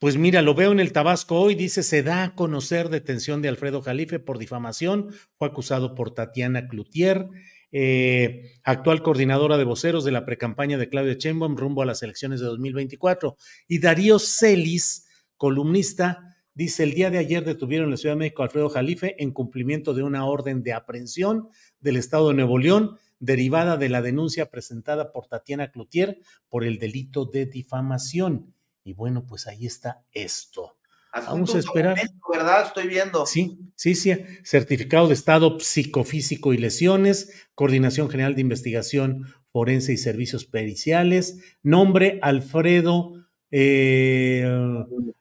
[0.00, 3.48] Pues mira, lo veo en el Tabasco hoy, dice, se da a conocer detención de
[3.48, 7.28] Alfredo Jalife por difamación, fue acusado por Tatiana Cloutier,
[7.72, 12.40] eh, actual coordinadora de voceros de la precampaña de Claudia Sheinbaum rumbo a las elecciones
[12.40, 13.36] de 2024.
[13.66, 18.42] Y Darío Celis, columnista, dice, el día de ayer detuvieron en la Ciudad de México
[18.42, 21.48] a Alfredo Jalife en cumplimiento de una orden de aprehensión
[21.80, 26.78] del Estado de Nuevo León derivada de la denuncia presentada por Tatiana Cloutier por el
[26.78, 28.54] delito de difamación.
[28.84, 30.76] Y bueno, pues ahí está esto.
[31.12, 31.98] Vamos a esperar.
[32.32, 32.66] ¿Verdad?
[32.66, 33.26] Estoy viendo.
[33.26, 34.14] Sí, sí, sí.
[34.44, 41.38] Certificado de estado psicofísico y lesiones, Coordinación General de Investigación Forense y Servicios Periciales.
[41.62, 43.12] Nombre Alfredo
[43.50, 44.44] eh,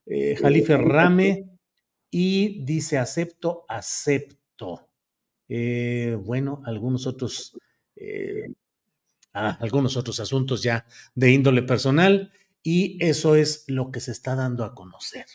[0.06, 1.48] eh, Jalife Rame.
[2.10, 4.90] Y dice acepto, acepto.
[5.48, 7.58] Eh, bueno, algunos otros,
[9.34, 10.86] ah, algunos otros asuntos ya
[11.16, 12.32] de índole personal.
[12.64, 15.26] Y eso es lo que se está dando a conocer.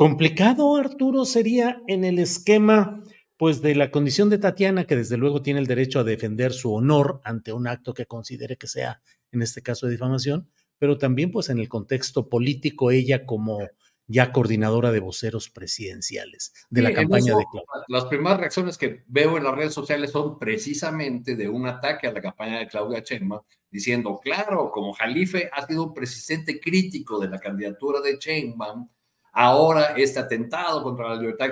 [0.00, 3.04] Complicado, Arturo, sería en el esquema,
[3.36, 6.72] pues, de la condición de Tatiana, que desde luego tiene el derecho a defender su
[6.72, 10.48] honor ante un acto que considere que sea, en este caso, de difamación,
[10.78, 13.58] pero también, pues, en el contexto político, ella como
[14.06, 17.84] ya coordinadora de voceros presidenciales de la campaña de Claudia.
[17.88, 22.12] Las primeras reacciones que veo en las redes sociales son precisamente de un ataque a
[22.12, 27.28] la campaña de Claudia Sheinbaum, diciendo, claro, como Jalife ha sido un presidente crítico de
[27.28, 28.88] la candidatura de Sheinbaum,
[29.32, 31.46] ahora este atentado contra la libertad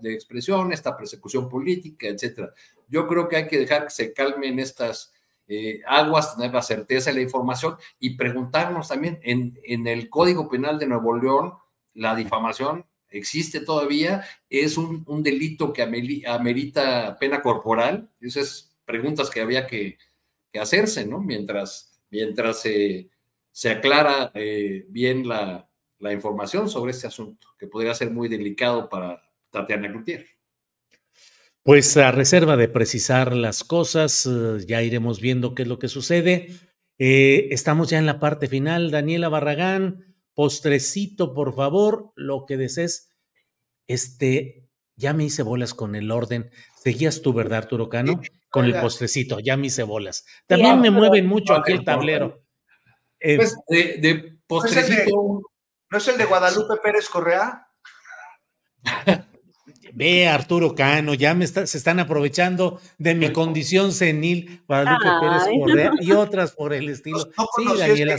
[0.00, 2.52] de expresión, esta persecución política, etcétera.
[2.88, 5.12] Yo creo que hay que dejar que se calmen estas
[5.46, 10.48] eh, aguas, tener la certeza de la información y preguntarnos también en, en el Código
[10.48, 11.54] Penal de Nuevo León,
[11.94, 18.10] la difamación existe todavía, es un, un delito que amerita pena corporal.
[18.20, 19.98] Esas preguntas que había que,
[20.52, 21.20] que hacerse, ¿no?
[21.20, 25.68] Mientras, mientras se aclara eh, bien la,
[25.98, 30.30] la información sobre este asunto, que podría ser muy delicado para Tatiana Gutiérrez.
[31.62, 35.88] Pues a reserva de precisar las cosas, eh, ya iremos viendo qué es lo que
[35.88, 36.48] sucede.
[36.98, 38.90] Eh, estamos ya en la parte final.
[38.90, 43.10] Daniela Barragán, postrecito, por favor, lo que desees.
[43.86, 46.50] Este, ya me hice bolas con el orden.
[46.82, 48.20] Seguías tú, ¿verdad, Arturo Cano?
[48.50, 50.24] con el postrecito, ya me hice bolas.
[50.46, 52.42] También me mueven mucho aquí el tablero.
[53.20, 55.42] Eh, pues de, postrecito.
[55.90, 57.68] ¿No es el de Guadalupe Pérez Correa?
[59.94, 65.90] Ve, Arturo Cano, ya me se están aprovechando de mi condición senil, Guadalupe Pérez Correa
[66.00, 67.20] y otras por el estilo.
[67.20, 68.16] sí, Daniela.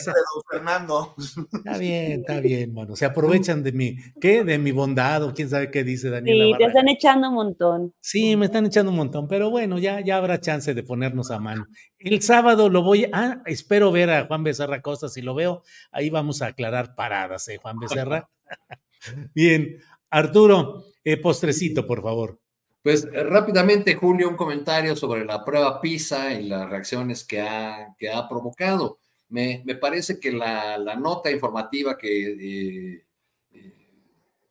[0.49, 1.15] Fernando.
[1.53, 2.95] Está bien, está bien, bueno.
[2.95, 4.43] Se aprovechan de mi, ¿qué?
[4.43, 6.45] De mi bondad o quién sabe qué dice Daniela.
[6.45, 7.93] Sí, te están echando un montón.
[7.99, 11.39] Sí, me están echando un montón, pero bueno, ya, ya habrá chance de ponernos a
[11.39, 11.67] mano.
[11.97, 16.09] El sábado lo voy, ah, espero ver a Juan Becerra Costa, si lo veo, ahí
[16.09, 18.29] vamos a aclarar paradas, ¿eh, Juan Becerra?
[19.35, 19.77] Bien,
[20.09, 22.39] Arturo, eh, postrecito, por favor.
[22.81, 27.95] Pues eh, rápidamente, Julio, un comentario sobre la prueba PISA y las reacciones que ha,
[27.97, 28.99] que ha provocado.
[29.29, 33.03] Me, parece que la, nota informativa que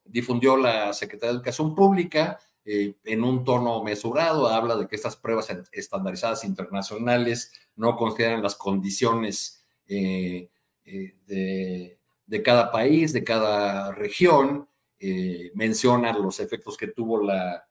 [0.05, 5.49] difundió la Secretaría de Educación Pública en un tono mesurado habla de que estas pruebas
[5.73, 10.51] estandarizadas internacionales no consideran las condiciones de,
[10.87, 14.69] de, cada país, de cada región,
[15.01, 17.65] eh, menciona los efectos que tuvo la,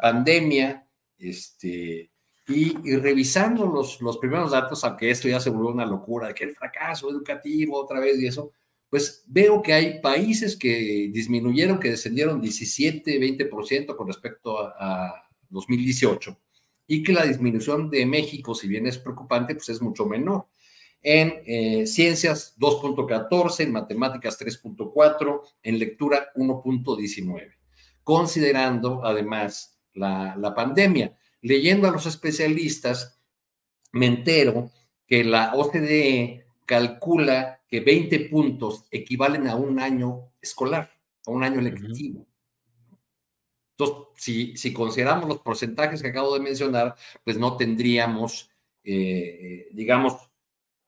[0.00, 0.86] pandemia,
[1.18, 2.10] este,
[2.48, 6.44] y, revisando los, los primeros datos, aunque esto ya se volvió una locura, de que
[6.44, 8.52] el fracaso educativo otra vez y eso,
[8.90, 16.36] pues veo que hay países que disminuyeron, que descendieron 17, 20% con respecto a, 2018,
[16.86, 20.46] y que la disminución de México, si bien es preocupante, pues es mucho menor
[21.04, 27.54] en eh, ciencias 2.14, en matemáticas 3.4, en lectura 1.19,
[28.02, 31.16] considerando además la, la, pandemia.
[31.42, 33.20] Leyendo a los especialistas,
[33.92, 34.70] me entero
[35.06, 40.90] que la OCDE calcula que 20 puntos equivalen a un año escolar,
[41.26, 42.26] a un año lectivo.
[43.76, 46.94] Entonces, si, si, consideramos los porcentajes que acabo de mencionar,
[47.24, 48.48] pues no tendríamos,
[48.84, 50.30] eh, eh, digamos,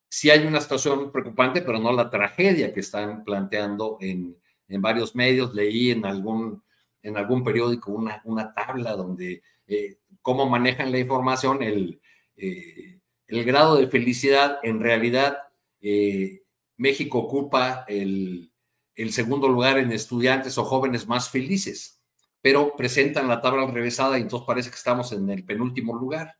[0.08, 4.36] sí hay una situación preocupante, pero no la tragedia que están planteando en,
[4.68, 5.54] varios medios.
[5.54, 6.62] Leí en algún,
[7.02, 12.00] en algún periódico una, una tabla donde eh, cómo manejan la información, el,
[12.36, 14.58] eh, el grado de felicidad.
[14.62, 15.38] En realidad,
[15.80, 16.42] eh,
[16.76, 18.50] México ocupa el,
[18.94, 22.00] el segundo lugar en estudiantes o jóvenes más felices,
[22.40, 26.36] pero presentan la tabla revesada y entonces parece que estamos en el penúltimo lugar.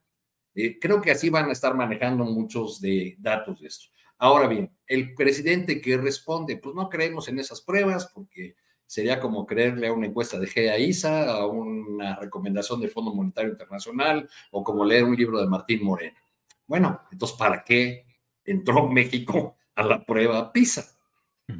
[0.56, 3.88] Eh, creo que así van a estar manejando muchos de datos de esto.
[4.16, 9.44] Ahora bien, el presidente que responde, pues no creemos en esas pruebas porque sería como
[9.44, 14.82] creerle a una encuesta de GEA-ISA, a una recomendación del Fondo Monetario Internacional o como
[14.82, 16.16] leer un libro de Martín Moreno.
[16.66, 18.06] Bueno, entonces, ¿para qué
[18.42, 20.86] entró México a la prueba PISA?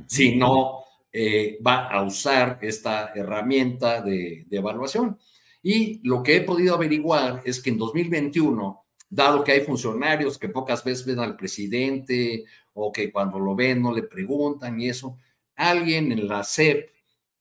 [0.06, 5.18] Si no eh, va a usar esta herramienta de, de evaluación.
[5.62, 10.48] Y lo que he podido averiguar es que en 2021 dado que hay funcionarios que
[10.48, 12.44] pocas veces ven al presidente
[12.74, 15.18] o que cuando lo ven no le preguntan y eso,
[15.54, 16.90] alguien en la SEP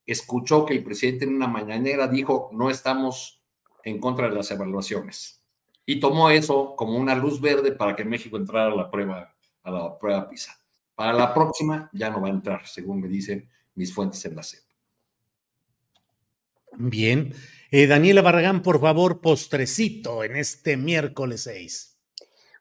[0.05, 3.41] escuchó que el presidente en una mañanera dijo, no estamos
[3.83, 5.41] en contra de las evaluaciones.
[5.85, 9.71] Y tomó eso como una luz verde para que México entrara a la prueba, a
[9.71, 10.59] la prueba PISA.
[10.95, 14.43] Para la próxima ya no va a entrar, según me dicen mis fuentes en la
[14.43, 14.63] SEP.
[16.77, 17.33] Bien.
[17.77, 21.99] Eh, Daniela Barragán, por favor, postrecito en este miércoles 6.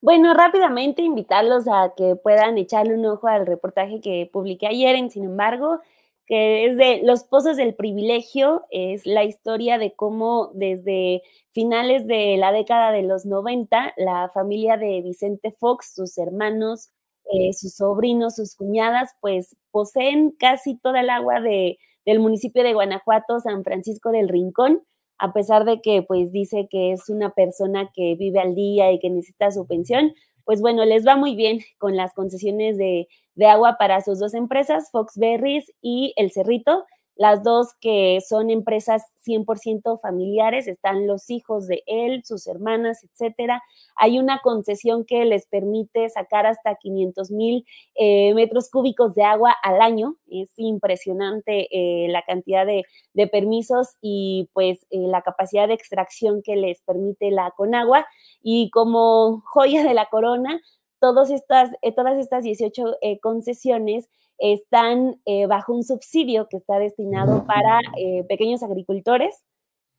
[0.03, 5.13] Bueno, rápidamente invitarlos a que puedan echarle un ojo al reportaje que publiqué ayer en
[5.13, 5.79] Sin embargo,
[6.27, 12.37] que es de Los Pozos del Privilegio, es la historia de cómo desde finales de
[12.37, 16.91] la década de los 90, la familia de Vicente Fox, sus hermanos,
[17.33, 22.75] eh, sus sobrinos, sus cuñadas, pues poseen casi toda el agua de, del municipio de
[22.75, 24.83] Guanajuato, San Francisco del Rincón,
[25.19, 28.99] a pesar de que pues dice que es una persona que vive al día y
[28.99, 30.13] que necesita su pensión,
[30.45, 34.35] pues bueno, les va muy bien con las concesiones de, de agua para sus dos
[34.35, 36.85] empresas, Fox Berries y El Cerrito,
[37.17, 43.63] las dos que son empresas 100% familiares, están los hijos de él, sus hermanas, etcétera.
[43.97, 49.55] Hay una concesión que les permite sacar hasta 500 mil eh, metros cúbicos de agua
[49.63, 50.17] al año.
[50.29, 52.85] Es impresionante eh, la cantidad de,
[53.31, 58.07] permisos y pues eh, la capacidad de extracción que les permite la Conagua.
[58.43, 60.61] Y como joya de la corona,
[61.01, 64.09] todas estas, todas estas 18 concesiones
[64.39, 69.45] están eh, bajo un subsidio que está destinado para eh, pequeños agricultores.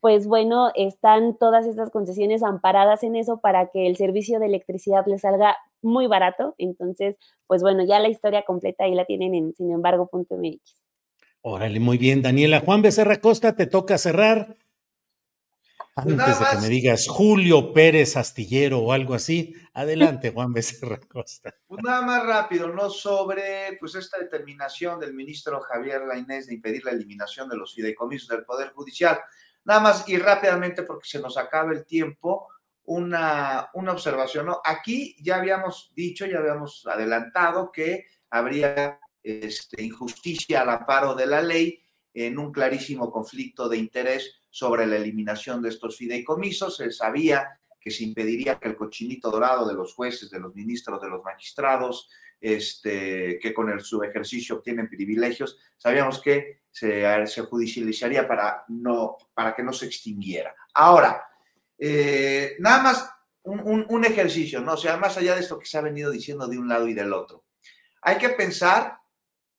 [0.02, 5.04] Pues bueno, están todas estas concesiones amparadas en eso para que el servicio de electricidad
[5.08, 6.54] les salga muy barato.
[6.58, 7.18] Entonces,
[7.48, 10.86] pues bueno, ya la historia completa ahí la tienen en sinembargo.mx.
[11.42, 12.60] Órale, muy bien, Daniela.
[12.60, 14.58] Juan Becerra Costa, te toca cerrar.
[15.96, 21.00] Pues Antes de que me digas Julio Pérez Astillero o algo así, adelante, Juan Becerra
[21.00, 21.56] Costa.
[21.66, 22.90] Pues nada más rápido, ¿no?
[22.90, 28.28] Sobre pues esta determinación del ministro Javier Lainés de impedir la eliminación de los fideicomisos
[28.28, 29.22] del Poder Judicial.
[29.64, 32.50] Nada más y rápidamente porque se nos acaba el tiempo,
[32.84, 34.60] una, una observación, ¿no?
[34.66, 41.42] Aquí ya habíamos dicho, ya habíamos adelantado que habría este, injusticia al amparo de la
[41.42, 41.82] ley
[42.14, 46.78] en un clarísimo conflicto de interés sobre la eliminación de estos fideicomisos.
[46.78, 51.02] Se sabía que se impediría que el cochinito dorado de los jueces, de los ministros,
[51.02, 57.04] de los magistrados, este, que con el, su ejercicio obtienen privilegios, sabíamos que se,
[57.50, 60.56] judicializaría para, no, para que no se extinguiera.
[60.74, 61.22] Ahora,
[61.78, 63.10] eh, nada más
[63.44, 64.76] un, un, ejercicio, ¿no?
[64.76, 66.94] O sea, más allá de esto que se ha venido diciendo de un lado y
[66.94, 67.44] del otro,
[68.04, 69.00] hay que pensar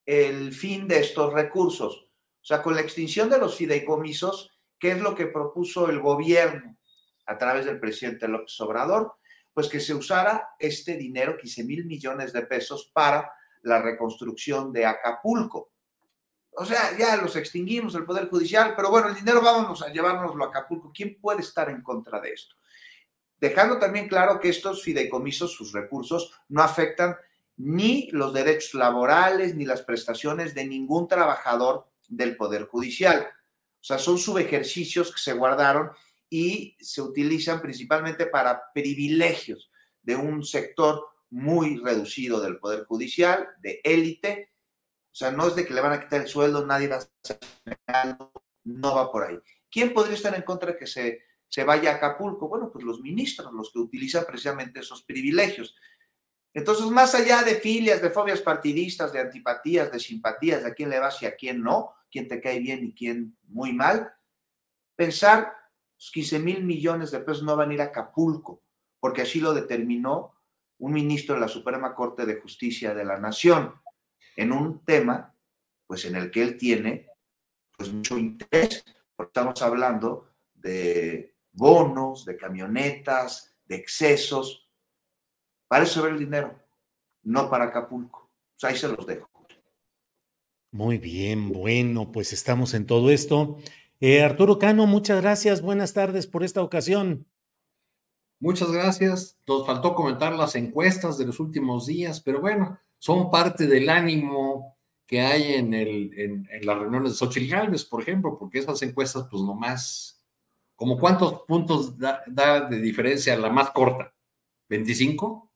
[0.07, 2.09] el fin de estos recursos.
[2.41, 6.77] O sea, con la extinción de los fideicomisos, ¿Qué es lo que propuso el gobierno
[7.27, 9.15] a través del presidente López Obrador?
[9.53, 14.87] Pues que se usara este dinero, 15 mil millones de pesos, para la reconstrucción de
[14.87, 15.71] Acapulco.
[16.59, 20.45] O sea, ya los extinguimos, el Poder Judicial, pero bueno, el dinero vámonos a llevárnoslo
[20.45, 20.93] a Acapulco.
[20.95, 22.57] ¿Quién puede estar en contra de esto?
[23.39, 27.17] Dejando también claro que estos fideicomisos, sus recursos, no afectan
[27.59, 33.29] ni los derechos laborales ni las prestaciones de ningún trabajador del Poder Judicial.
[33.87, 35.93] O sea, son subejercicios que se guardaron
[36.29, 39.71] y se utilizan principalmente para privilegios
[40.03, 44.51] de un sector muy reducido del Poder Judicial, de élite.
[45.13, 46.99] O sea, no es de que le van a quitar el sueldo, nadie va a
[46.99, 47.39] hacer
[48.65, 49.39] no va por ahí.
[49.71, 52.49] ¿Quién podría estar en contra de que se, se vaya a Acapulco?
[52.49, 55.77] Bueno, pues los ministros, los que utilizan precisamente esos privilegios.
[56.53, 60.91] Entonces, más allá de filias, de fobias partidistas, de antipatías, de simpatías, de a quién
[60.91, 64.13] le vas y a quién no, quién te cae bien y quién muy mal,
[64.95, 65.53] pensar
[65.99, 68.63] los 15 mil millones de pesos no van a ir a Acapulco,
[69.01, 70.35] porque así lo determinó
[70.79, 73.75] un ministro de la Suprema Corte de Justicia de la Nación,
[74.37, 75.35] en un tema,
[75.87, 77.09] pues en el que él tiene
[77.77, 78.85] pues mucho interés,
[79.15, 84.71] porque estamos hablando de bonos, de camionetas, de excesos,
[85.69, 86.59] para eso ver el dinero,
[87.23, 88.31] no para Acapulco.
[88.53, 89.36] Pues ahí se los dejo.
[90.77, 93.57] Muy bien, bueno, pues estamos en todo esto.
[93.99, 97.27] Eh, Arturo Cano, muchas gracias, buenas tardes por esta ocasión.
[98.41, 99.39] Muchas gracias.
[99.49, 104.77] Nos faltó comentar las encuestas de los últimos días, pero bueno, son parte del ánimo
[105.07, 107.55] que hay en, el, en, las reuniones de Xochitl
[107.89, 110.23] por ejemplo, porque esas encuestas, pues nomás,
[110.75, 114.15] como cuántos puntos da, da de diferencia la más corta,
[114.69, 115.49] ¿25?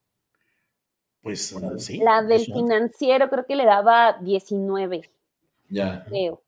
[1.23, 1.99] Pues sí.
[1.99, 5.11] La del financiero creo que le daba 19.
[5.69, 6.05] Ya.
[6.09, 6.43] Creo.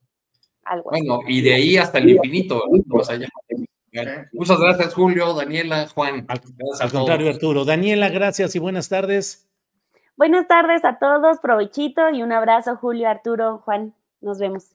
[0.63, 2.63] Algo bueno, y de ahí hasta el infinito.
[4.31, 6.25] Muchas gracias, Julio, Daniela, Juan.
[6.27, 7.65] Al, contrario, Arturo.
[7.65, 9.47] Daniela, gracias y buenas tardes.
[10.15, 13.93] Buenas tardes a todos, provechito y un abrazo, Julio, Arturo, Juan.
[14.21, 14.71] Nos vemos.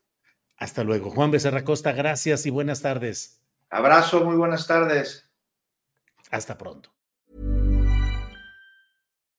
[0.59, 1.11] Hasta luego.
[1.11, 3.41] Juan Becerra Costa, gracias y buenas tardes.
[3.71, 5.31] Abrazo, muy buenas tardes.
[6.31, 6.91] Hasta pronto.